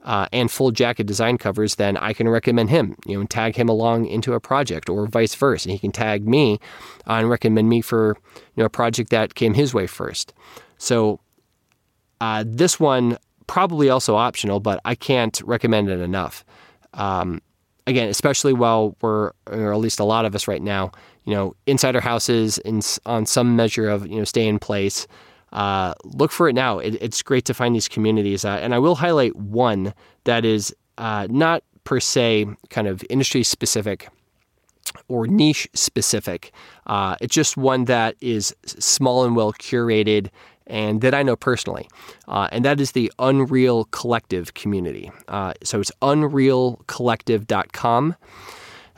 [0.05, 3.57] uh, and full jacket design covers, then I can recommend him, you know, and tag
[3.57, 5.69] him along into a project, or vice versa.
[5.69, 6.59] And he can tag me
[7.07, 8.17] uh, and recommend me for
[8.55, 10.33] you know a project that came his way first.
[10.79, 11.21] So
[12.21, 13.19] uh, this one
[13.51, 16.45] probably also optional, but I can't recommend it enough.
[16.95, 17.43] Um,
[17.87, 20.93] again, especially while we're, or at least a lot of us right now,
[21.25, 25.07] you know, inside our houses in, on some measure of you know stay in place
[25.53, 26.79] uh, look for it now.
[26.79, 28.45] It, it's great to find these communities.
[28.45, 29.93] Uh, and I will highlight one
[30.25, 34.09] that is uh, not per se kind of industry specific
[35.09, 36.53] or niche specific.
[36.87, 40.29] Uh, it's just one that is small and well curated
[40.71, 41.87] and that I know personally.
[42.29, 45.11] Uh, and that is the Unreal Collective community.
[45.29, 48.17] Uh, so it's unrealcollective.com.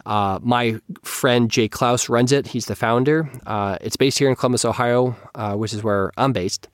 [0.05, 2.49] Uh, my friend Jay Clouse runs it.
[2.49, 3.31] He's the founder.
[3.47, 6.69] Uh, it's based here in Columbus, Ohio, uh, which is where I'm based.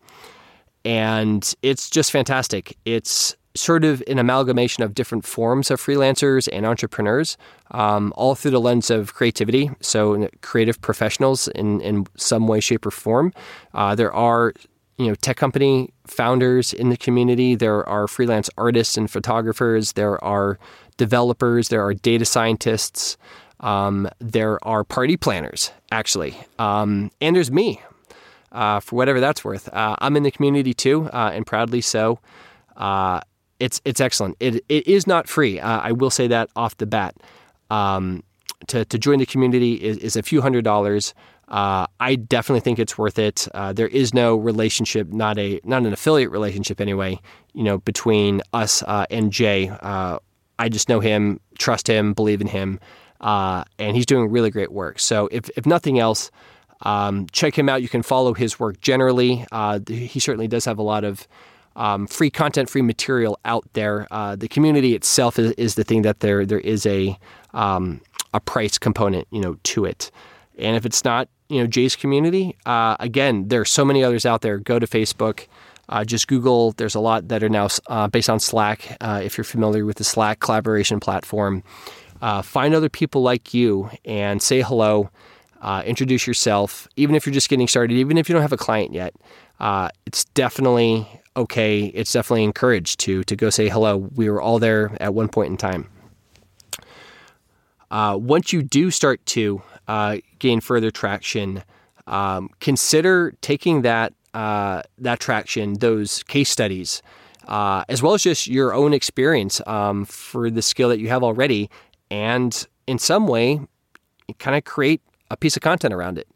[0.84, 2.76] And it's just fantastic.
[2.84, 7.36] It's sort of an amalgamation of different forms of freelancers and entrepreneurs,
[7.72, 9.70] um, all through the lens of creativity.
[9.80, 13.32] So, creative professionals in, in some way, shape, or form.
[13.74, 14.54] Uh, there are
[14.98, 17.54] you know tech company founders in the community.
[17.54, 19.92] There are freelance artists and photographers.
[19.92, 20.58] There are
[20.96, 23.16] developers, there are data scientists,
[23.60, 27.80] um, there are party planners, actually, um, and there's me.
[28.50, 32.18] Uh, for whatever that's worth, uh, I'm in the community too, uh, and proudly so.
[32.76, 33.20] Uh,
[33.60, 34.36] it's it's excellent.
[34.40, 35.60] It it is not free.
[35.60, 37.14] Uh, I will say that off the bat.
[37.70, 38.22] Um,
[38.68, 41.14] to to join the community is, is a few hundred dollars.
[41.48, 43.48] Uh, I definitely think it's worth it.
[43.54, 47.18] Uh, there is no relationship, not a not an affiliate relationship anyway.
[47.54, 49.68] You know, between us uh, and Jay.
[49.68, 50.18] Uh,
[50.60, 52.80] I just know him, trust him, believe in him,
[53.20, 54.98] uh, and he's doing really great work.
[54.98, 56.32] So if, if nothing else,
[56.82, 57.80] um, check him out.
[57.80, 59.46] You can follow his work generally.
[59.52, 61.28] Uh, he certainly does have a lot of
[61.76, 64.08] um, free content, free material out there.
[64.36, 67.16] The community itself is, is, the thing that there there is a
[67.54, 68.00] um,
[68.34, 70.10] a price component, you know, to it.
[70.58, 74.26] And if it's not, you know, Jay's community, uh, again, there are so many others
[74.26, 74.58] out there.
[74.58, 75.46] Go to Facebook.
[75.88, 76.72] Uh, just Google.
[76.72, 78.96] There's a lot that are now uh, based on Slack.
[79.00, 81.62] Uh, if you're familiar with the Slack collaboration platform,
[82.20, 85.10] uh, find other people like you and say hello.
[85.62, 88.58] Uh, introduce yourself, even if you're just getting started, even if you don't have a
[88.58, 89.14] client yet.
[89.58, 91.86] Uh, it's definitely okay.
[91.86, 93.96] It's definitely encouraged to to go say hello.
[93.96, 95.88] We were all there at one point in time.
[97.90, 99.62] once you do start to
[100.38, 101.62] gain further traction,
[102.06, 107.02] um, consider taking that uh, that traction, those case studies,
[107.46, 111.22] uh, as well as just your own experience um, for the skill that you have
[111.22, 111.70] already,
[112.10, 113.60] and in some way,
[114.38, 116.28] kind of create a piece of content around it.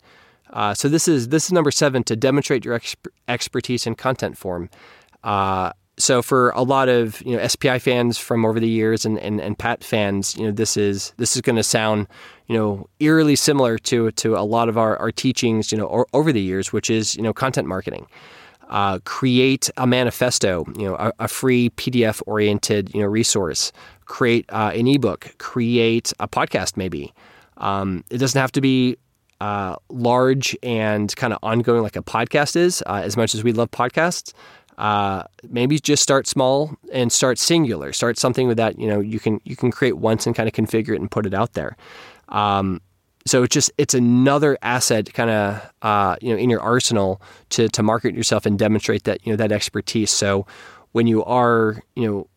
[0.53, 4.37] Uh, so this is this is number seven to demonstrate your exp- expertise in content
[4.37, 4.69] form.
[5.25, 9.19] Uh, so for a lot of you know SPI fans from over the years and,
[9.19, 12.07] and, and Pat fans, you know this is this is going to sound
[12.47, 16.07] you know eerily similar to to a lot of our, our teachings you know or,
[16.13, 18.07] over the years, which is you know content marketing.
[18.69, 23.71] Uh, create a manifesto, you know, a, a free PDF oriented you know resource.
[24.07, 25.35] Create uh, an ebook.
[25.39, 27.13] Create a podcast, maybe.
[27.59, 28.97] Um, it doesn't have to be
[29.43, 32.81] uh, large and kind of ongoing like a podcast is.
[32.87, 34.33] Uh, as much as we love podcasts,
[34.79, 37.93] uh, maybe just start small and start singular.
[37.93, 40.55] Start something with that you know you can you can create once and kind of
[40.55, 41.77] configure it and put it out there.
[42.29, 42.81] Um,
[43.27, 47.21] so it's just it's another asset kind of uh, you know in your arsenal
[47.51, 50.11] to to market yourself and demonstrate that you know that expertise.
[50.11, 50.47] So
[50.93, 52.29] when you are you know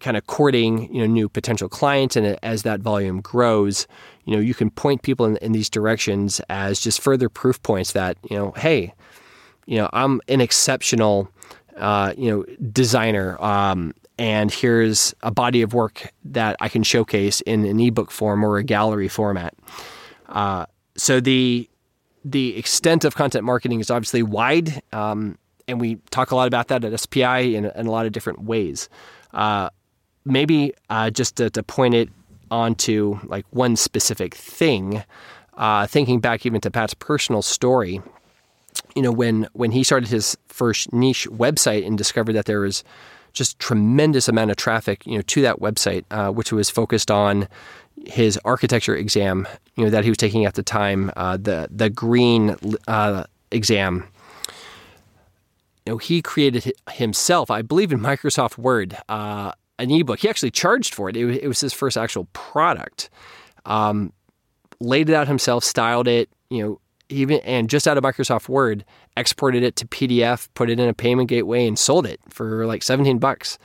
[0.00, 3.86] kind of courting you know new potential clients and as that volume grows
[4.26, 7.92] you know you can point people in, in these directions as just further proof points
[7.92, 8.92] that you know hey
[9.64, 11.30] you know i'm an exceptional
[11.76, 17.40] uh, you know designer um, and here's a body of work that i can showcase
[17.42, 19.54] in an ebook form or a gallery format
[20.28, 20.66] uh,
[20.96, 21.68] so the
[22.24, 26.68] the extent of content marketing is obviously wide um, and we talk a lot about
[26.68, 28.88] that at SPI in, in a lot of different ways.
[29.32, 29.70] Uh,
[30.24, 32.08] maybe uh, just to, to, point it
[32.50, 35.02] onto like one specific thing,
[35.54, 38.00] uh, thinking back even to Pat's personal story,
[38.96, 42.82] you know, when when he started his first niche website and discovered that there was
[43.34, 47.46] just tremendous amount of traffic, you know, to that website, uh, which was focused on
[48.06, 51.90] his architecture exam, you know, that he was taking at the time, uh, the the
[51.90, 52.56] green
[52.88, 54.08] uh, exam.
[55.84, 60.20] You know, he created himself, I believe, in Microsoft Word, uh, an ebook.
[60.20, 61.16] He actually charged for it.
[61.16, 63.10] It, it was his first actual product.
[63.66, 64.12] Um,
[64.80, 68.84] laid it out himself, styled it, you know, even and just out of Microsoft Word,
[69.16, 72.82] exported it to PDF, put it in a payment gateway, and sold it for like
[72.82, 73.58] 17 bucks.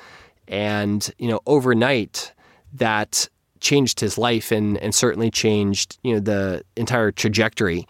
[0.48, 2.34] And you know, overnight,
[2.74, 3.28] that
[3.60, 7.88] changed his life and and certainly changed you know the entire trajectory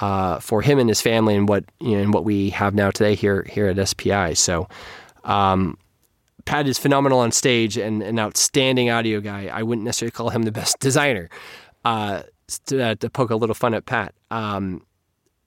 [0.00, 2.90] uh, for him and his family and what you know and what we have now
[2.90, 4.34] today here here at SPI.
[4.34, 4.68] So.
[5.24, 5.76] Um,
[6.44, 9.50] Pat is phenomenal on stage and an outstanding audio guy.
[9.52, 11.28] I wouldn't necessarily call him the best designer.
[11.84, 12.22] Uh,
[12.66, 14.82] to, uh, to, poke a little fun at Pat, um,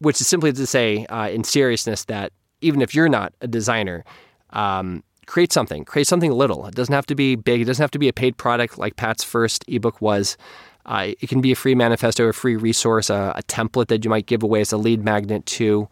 [0.02, 4.04] which is simply to say, uh, in seriousness, that even if you're not a designer,
[4.52, 5.86] um, create something.
[5.86, 6.66] Create something little.
[6.68, 7.62] It doesn't have to be big.
[7.62, 10.38] It doesn't have to be a paid product like Pat's first ebook was.
[10.86, 14.10] Uh, it can be a free manifesto, a free resource, a, a, template that you
[14.10, 15.88] might give away as a lead magnet to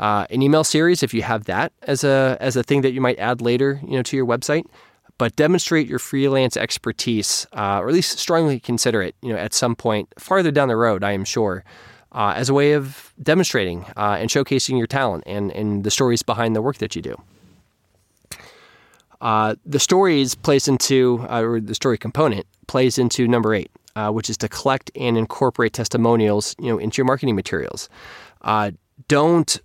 [0.00, 3.00] uh, an email series if you have that as a as a thing that you
[3.00, 4.64] might add later, you know, to your website.
[5.16, 9.54] But demonstrate your freelance expertise, uh, or at least strongly consider it, you know, at
[9.54, 11.04] some point farther down the road.
[11.04, 11.64] I am sure,
[12.14, 16.22] uh, as a way of demonstrating uh, and showcasing your talent and and the stories
[16.22, 17.16] behind the work that you do.
[19.20, 23.70] Uh, the stories plays into, uh, or the story component plays into number eight,
[24.10, 27.88] which is to collect and incorporate testimonials, you know, into your marketing materials.
[29.08, 29.60] don't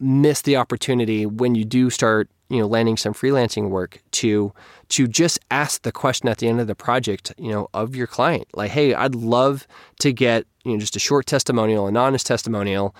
[0.00, 4.52] miss the opportunity when you do start you know landing some freelancing work to
[4.88, 8.06] to just ask the question at the end of the project you know of your
[8.06, 8.46] client.
[8.54, 9.66] Like hey i'd love
[10.00, 12.94] to get you know just a short testimonial an honest testimonial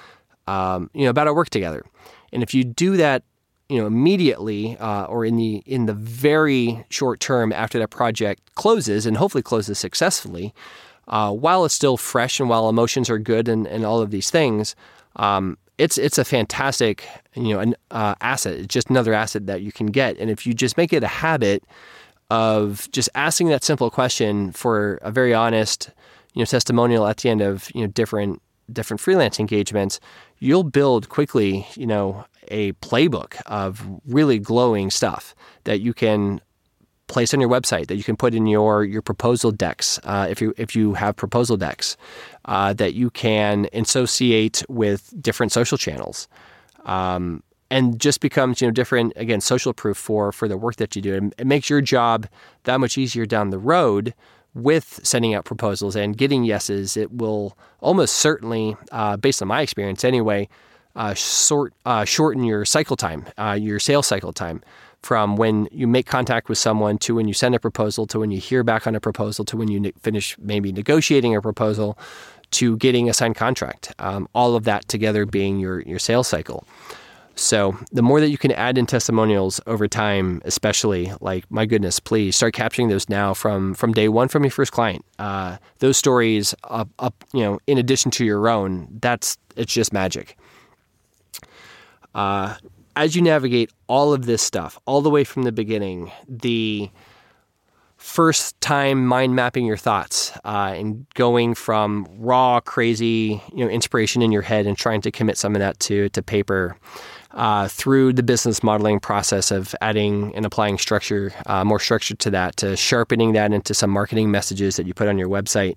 [0.46, 1.84] um, you know about our work together.
[2.32, 3.22] And if you do that
[3.68, 8.54] you know immediately uh, or in the in the very short term after that project
[8.54, 10.54] closes and hopefully closes successfully
[11.08, 14.30] uh, while it's still fresh and while emotions are good and, and all of these
[14.30, 14.74] things
[15.16, 18.54] um, it's it's a fantastic you know an uh, asset.
[18.54, 21.08] It's just another asset that you can get, and if you just make it a
[21.08, 21.64] habit
[22.30, 25.90] of just asking that simple question for a very honest
[26.34, 30.00] you know testimonial at the end of you know different different freelance engagements,
[30.40, 36.40] you'll build quickly you know a playbook of really glowing stuff that you can
[37.08, 40.40] place on your website that you can put in your your proposal decks uh, if
[40.40, 41.96] you if you have proposal decks
[42.44, 46.28] uh, that you can associate with different social channels.
[46.84, 50.96] Um, and just becomes you know different again social proof for for the work that
[50.96, 51.30] you do.
[51.36, 52.26] It makes your job
[52.64, 54.14] that much easier down the road
[54.54, 56.96] with sending out proposals and getting yeses.
[56.96, 60.48] It will almost certainly, uh, based on my experience anyway,
[60.96, 64.62] uh, sort uh, shorten your cycle time, uh, your sales cycle time
[65.02, 68.30] from when you make contact with someone to when you send a proposal to when
[68.30, 71.98] you hear back on a proposal to when you ne- finish maybe negotiating a proposal
[72.50, 73.94] to getting a signed contract.
[73.98, 76.66] Um, all of that together being your, your sales cycle.
[77.38, 82.00] So the more that you can add in testimonials over time, especially like my goodness,
[82.00, 85.04] please start capturing those now from from day one from your first client.
[85.20, 89.92] Uh, those stories up, up, you know, in addition to your own, that's it's just
[89.92, 90.36] magic.
[92.12, 92.56] Uh,
[92.98, 96.90] as you navigate all of this stuff, all the way from the beginning, the
[97.96, 104.20] first time mind mapping your thoughts uh, and going from raw, crazy, you know, inspiration
[104.20, 106.76] in your head and trying to commit some of that to to paper.
[107.32, 112.30] Uh, through the business modeling process of adding and applying structure, uh, more structure to
[112.30, 115.76] that, to sharpening that into some marketing messages that you put on your website,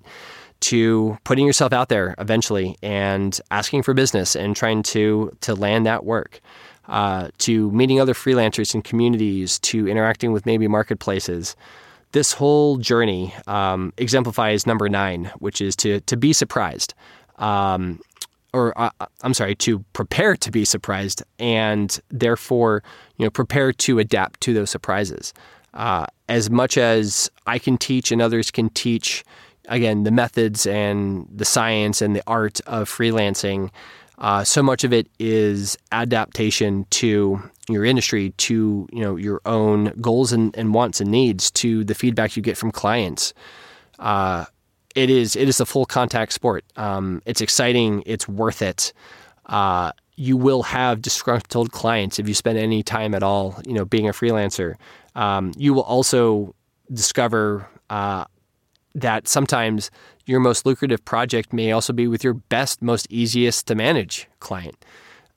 [0.60, 5.84] to putting yourself out there eventually and asking for business and trying to to land
[5.84, 6.40] that work.
[6.88, 11.54] Uh, to meeting other freelancers in communities, to interacting with maybe marketplaces,
[12.12, 16.94] this whole journey um, exemplifies number nine, which is to to be surprised,
[17.38, 18.00] um,
[18.52, 18.90] or uh,
[19.22, 22.82] I'm sorry, to prepare to be surprised, and therefore
[23.16, 25.32] you know prepare to adapt to those surprises.
[25.74, 29.24] Uh, as much as I can teach and others can teach,
[29.68, 33.70] again, the methods and the science and the art of freelancing.
[34.22, 39.92] Uh, so much of it is adaptation to your industry, to you know your own
[40.00, 43.34] goals and, and wants and needs, to the feedback you get from clients.
[43.98, 44.44] Uh,
[44.94, 46.64] it is it is a full contact sport.
[46.76, 48.04] Um, it's exciting.
[48.06, 48.92] It's worth it.
[49.46, 53.84] Uh, you will have disgruntled clients if you spend any time at all, you know,
[53.84, 54.76] being a freelancer.
[55.16, 56.54] Um, you will also
[56.92, 58.26] discover uh,
[58.94, 59.90] that sometimes
[60.26, 64.84] your most lucrative project may also be with your best, most easiest to manage client.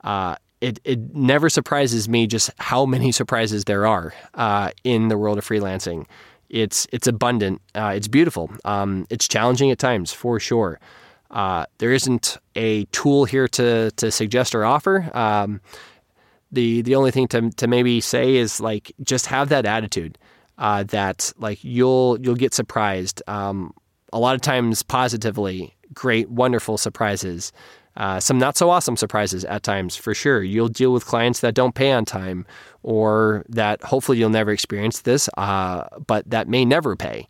[0.04, 5.18] Uh, it, it never surprises me just how many surprises there are uh, in the
[5.18, 6.06] world of freelancing.
[6.50, 7.62] It's it's abundant.
[7.74, 8.52] Uh, it's beautiful.
[8.66, 10.80] Um, it's challenging at times for sure.
[11.32, 15.10] Uh, there isn't a tool here to to suggest or offer.
[15.18, 15.60] Um,
[16.52, 20.18] the the only thing to to maybe say is like just have that attitude
[20.58, 23.22] uh, that like you'll you'll get surprised.
[23.28, 23.74] Um,
[24.16, 27.52] a lot of times positively, great, wonderful surprises.
[27.98, 30.42] Uh, some not so awesome surprises at times, for sure.
[30.42, 32.46] You'll deal with clients that don't pay on time,
[32.82, 37.28] or that hopefully you'll never experience this, uh, but that may never pay.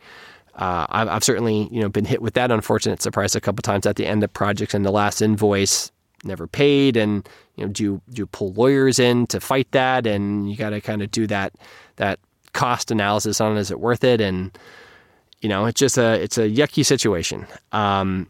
[0.54, 3.88] Uh, I've, I've, certainly you know been hit with that unfortunate surprise a couple times
[3.88, 5.92] at the end of projects, and the last invoice
[6.24, 10.06] never paid, and you know do you, do you pull lawyers in to fight that,
[10.06, 11.54] and you got to kind of do that
[11.96, 12.20] that
[12.54, 14.56] cost analysis on is it worth it, and
[15.42, 17.46] you know it's just a it's a yucky situation.
[17.72, 18.28] Um,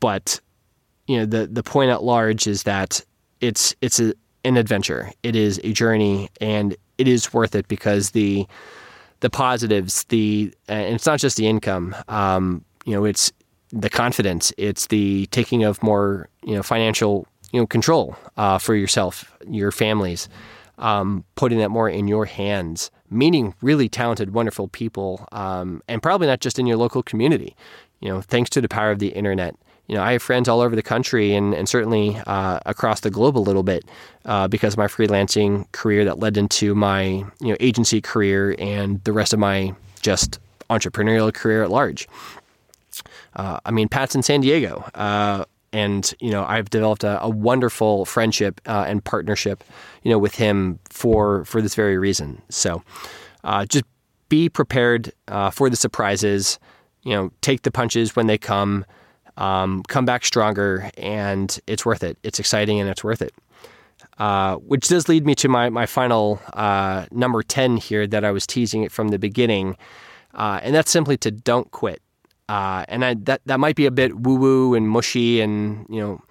[0.00, 0.40] but
[1.06, 3.04] you know the the point at large is that
[3.40, 4.14] it's it's a,
[4.44, 5.10] an adventure.
[5.22, 8.46] It is a journey, and it is worth it because the
[9.20, 11.94] the positives, the and it's not just the income.
[12.08, 13.32] Um, you know, it's
[13.70, 14.52] the confidence.
[14.56, 19.72] It's the taking of more you know financial you know control uh, for yourself, your
[19.72, 20.28] families,
[20.78, 22.90] um, putting that more in your hands.
[23.10, 27.56] Meeting really talented, wonderful people, um, and probably not just in your local community.
[28.00, 29.56] You know, thanks to the power of the internet
[29.88, 33.10] you know, I have friends all over the country and, and certainly uh, across the
[33.10, 33.84] globe a little bit
[34.26, 39.02] uh, because of my freelancing career that led into my you know agency career and
[39.04, 40.38] the rest of my just
[40.68, 42.06] entrepreneurial career at large.
[43.34, 47.28] Uh, I mean, Pat's in San Diego, uh, and you know, I've developed a, a
[47.28, 49.64] wonderful friendship uh, and partnership,
[50.02, 52.42] you know, with him for for this very reason.
[52.48, 52.82] So,
[53.44, 53.84] uh, just
[54.28, 55.12] be prepared
[55.52, 56.58] for the surprises.
[57.02, 58.84] You know, take the punches when they come
[59.38, 62.18] um, come back stronger, and it's worth it.
[62.22, 63.32] It's exciting and it's worth it.
[64.18, 68.32] Uh, which does lead me to my my final uh, number ten here that I
[68.32, 69.76] was teasing it from the beginning,
[70.34, 72.02] uh, and that's simply to don't quit.
[72.48, 76.00] Uh, and I, that that might be a bit woo woo and mushy, and you
[76.00, 76.22] know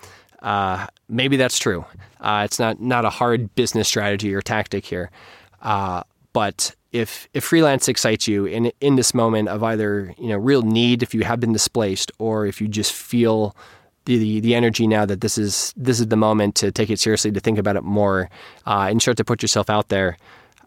[0.42, 1.86] uh, maybe that's true.
[2.20, 5.12] Uh, it's not not a hard business strategy or tactic here,
[6.34, 10.62] but if if freelance excites you in in this moment of either you know real
[10.62, 13.56] need if you have been displaced or if you just feel
[14.06, 17.00] the, the, the energy now that this is this is the moment to take it
[17.00, 18.30] seriously to think about it more
[18.66, 20.18] uh, and start to put yourself out there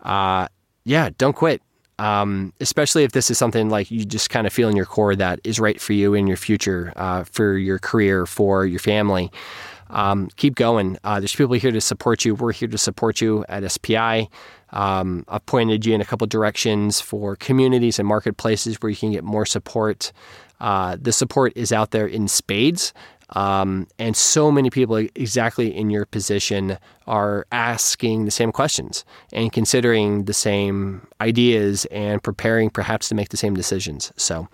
[0.02, 0.46] uh,
[0.84, 1.62] yeah don't quit
[2.00, 5.14] um, especially if this is something like you just kind of feel in your core
[5.14, 9.30] that is right for you in your future uh, for your career for your family
[9.90, 13.44] um, keep going uh, there's people here to support you we're here to support you
[13.48, 14.28] at SPI
[14.72, 19.12] um, I've pointed you in a couple directions for communities and marketplaces where you can
[19.12, 20.12] get more support.
[20.60, 22.92] Uh, the support is out there in spades.
[23.30, 29.52] Um, and so many people exactly in your position are asking the same questions and
[29.52, 34.12] considering the same ideas and preparing perhaps to make the same decisions.
[34.16, 34.48] So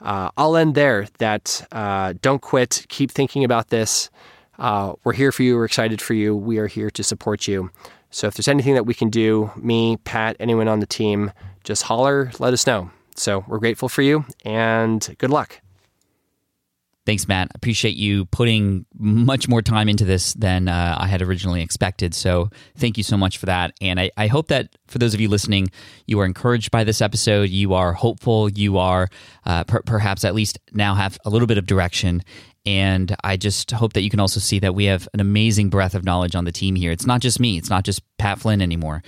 [0.00, 1.06] uh, I'll end there.
[1.18, 2.86] That uh, don't quit.
[2.88, 4.10] Keep thinking about this.
[4.58, 5.56] Uh, we're here for you.
[5.56, 6.34] We're excited for you.
[6.34, 7.70] We are here to support you.
[8.10, 11.30] So if there's anything that we can do, me, Pat, anyone on the team,
[11.62, 12.90] just holler, let us know.
[13.16, 15.60] So we're grateful for you and good luck.
[17.08, 17.50] Thanks, Matt.
[17.54, 22.14] Appreciate you putting much more time into this than uh, I had originally expected.
[22.14, 23.72] So, thank you so much for that.
[23.80, 25.70] And I, I, hope that for those of you listening,
[26.06, 27.48] you are encouraged by this episode.
[27.48, 28.50] You are hopeful.
[28.50, 29.08] You are
[29.46, 32.22] uh, per- perhaps at least now have a little bit of direction.
[32.66, 35.94] And I just hope that you can also see that we have an amazing breadth
[35.94, 36.92] of knowledge on the team here.
[36.92, 39.02] It's not just me, it's not just Pat Flynn anymore.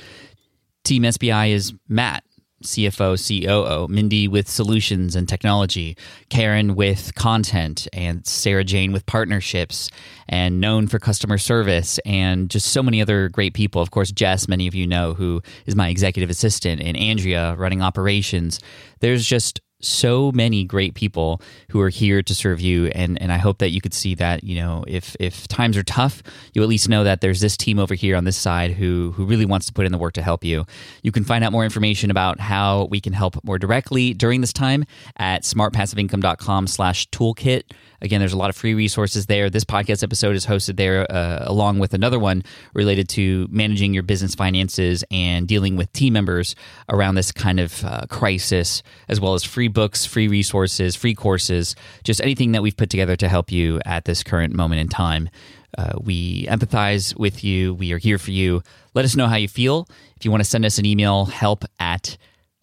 [0.84, 2.24] Team SPI is Matt,
[2.64, 5.96] CFO, COO, Mindy with solutions and technology,
[6.28, 9.90] Karen with content, and Sarah Jane with partnerships,
[10.28, 13.80] and known for customer service, and just so many other great people.
[13.80, 17.82] Of course, Jess, many of you know, who is my executive assistant, and Andrea running
[17.82, 18.60] operations.
[19.00, 21.40] There's just so many great people
[21.70, 22.86] who are here to serve you.
[22.88, 25.82] And and I hope that you could see that you know if if times are
[25.82, 29.12] tough you at least know that there's this team over here on this side who
[29.12, 30.66] who really wants to put in the work to help you.
[31.02, 34.52] You can find out more information about how we can help more directly during this
[34.52, 34.84] time
[35.16, 37.62] at smartpassiveincome.com slash toolkit.
[38.02, 39.50] Again, there's a lot of free resources there.
[39.50, 42.42] This podcast episode is hosted there uh, along with another one
[42.72, 46.54] related to managing your business finances and dealing with team members
[46.88, 51.74] around this kind of uh, crisis, as well as free books, free resources, free courses,
[52.04, 55.28] just anything that we've put together to help you at this current moment in time.
[55.78, 57.74] Uh, we empathize with you.
[57.74, 58.62] We are here for you.
[58.94, 59.88] Let us know how you feel.
[60.16, 62.16] If you want to send us an email, help at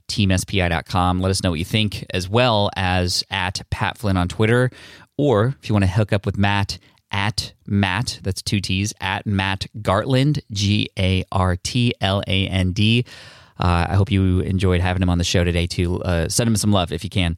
[0.09, 1.19] teamspi.com.
[1.19, 4.71] Let us know what you think, as well as at Pat Flynn on Twitter
[5.17, 6.77] or if you want to hook up with Matt
[7.09, 12.71] at Matt, that's two T's, at Matt Gartland, G A R T L A N
[12.71, 13.05] D.
[13.59, 16.01] Uh, I hope you enjoyed having him on the show today too.
[16.01, 17.37] Uh, send him some love if you can.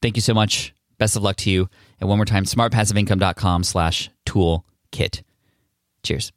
[0.00, 0.74] Thank you so much.
[0.98, 1.68] Best of luck to you.
[2.00, 5.22] And one more time, smartpassiveincome.com slash toolkit.
[6.02, 6.32] Cheers.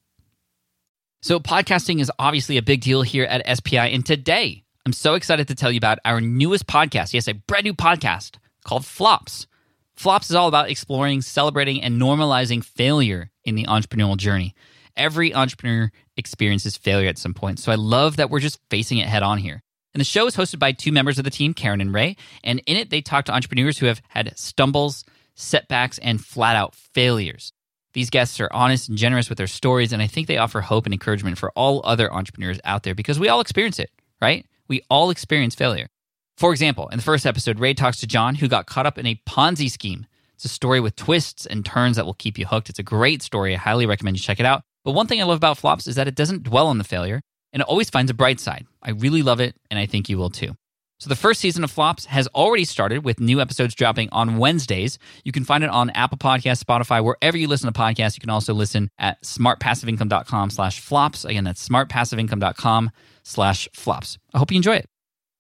[1.22, 3.78] So podcasting is obviously a big deal here at SPI.
[3.78, 7.14] And today, I'm so excited to tell you about our newest podcast.
[7.14, 9.48] Yes, a brand new podcast called Flops.
[9.96, 14.54] Flops is all about exploring, celebrating, and normalizing failure in the entrepreneurial journey.
[14.98, 19.08] Every entrepreneur experiences failure at some point, so I love that we're just facing it
[19.08, 19.62] head on here.
[19.94, 22.62] And the show is hosted by two members of the team, Karen and Ray, and
[22.66, 25.06] in it, they talk to entrepreneurs who have had stumbles,
[25.36, 27.52] setbacks, and flat out failures.
[27.94, 30.86] These guests are honest and generous with their stories, and I think they offer hope
[30.86, 33.90] and encouragement for all other entrepreneurs out there because we all experience it,
[34.22, 34.46] right?
[34.68, 35.88] We all experience failure.
[36.36, 39.06] For example, in the first episode, Ray talks to John, who got caught up in
[39.06, 40.08] a Ponzi scheme.
[40.34, 42.70] It's a story with twists and turns that will keep you hooked.
[42.70, 43.56] It's a great story.
[43.56, 44.64] I highly recommend you check it out.
[44.86, 47.20] But one thing I love about Flops is that it doesn't dwell on the failure
[47.52, 48.68] and it always finds a bright side.
[48.84, 50.56] I really love it, and I think you will too.
[51.00, 54.98] So, the first season of Flops has already started with new episodes dropping on Wednesdays.
[55.24, 58.16] You can find it on Apple Podcasts, Spotify, wherever you listen to podcasts.
[58.16, 61.26] You can also listen at smartpassiveincome.com slash flops.
[61.26, 62.92] Again, that's smartpassiveincome.com
[63.24, 64.18] slash flops.
[64.34, 64.90] I hope you enjoy it.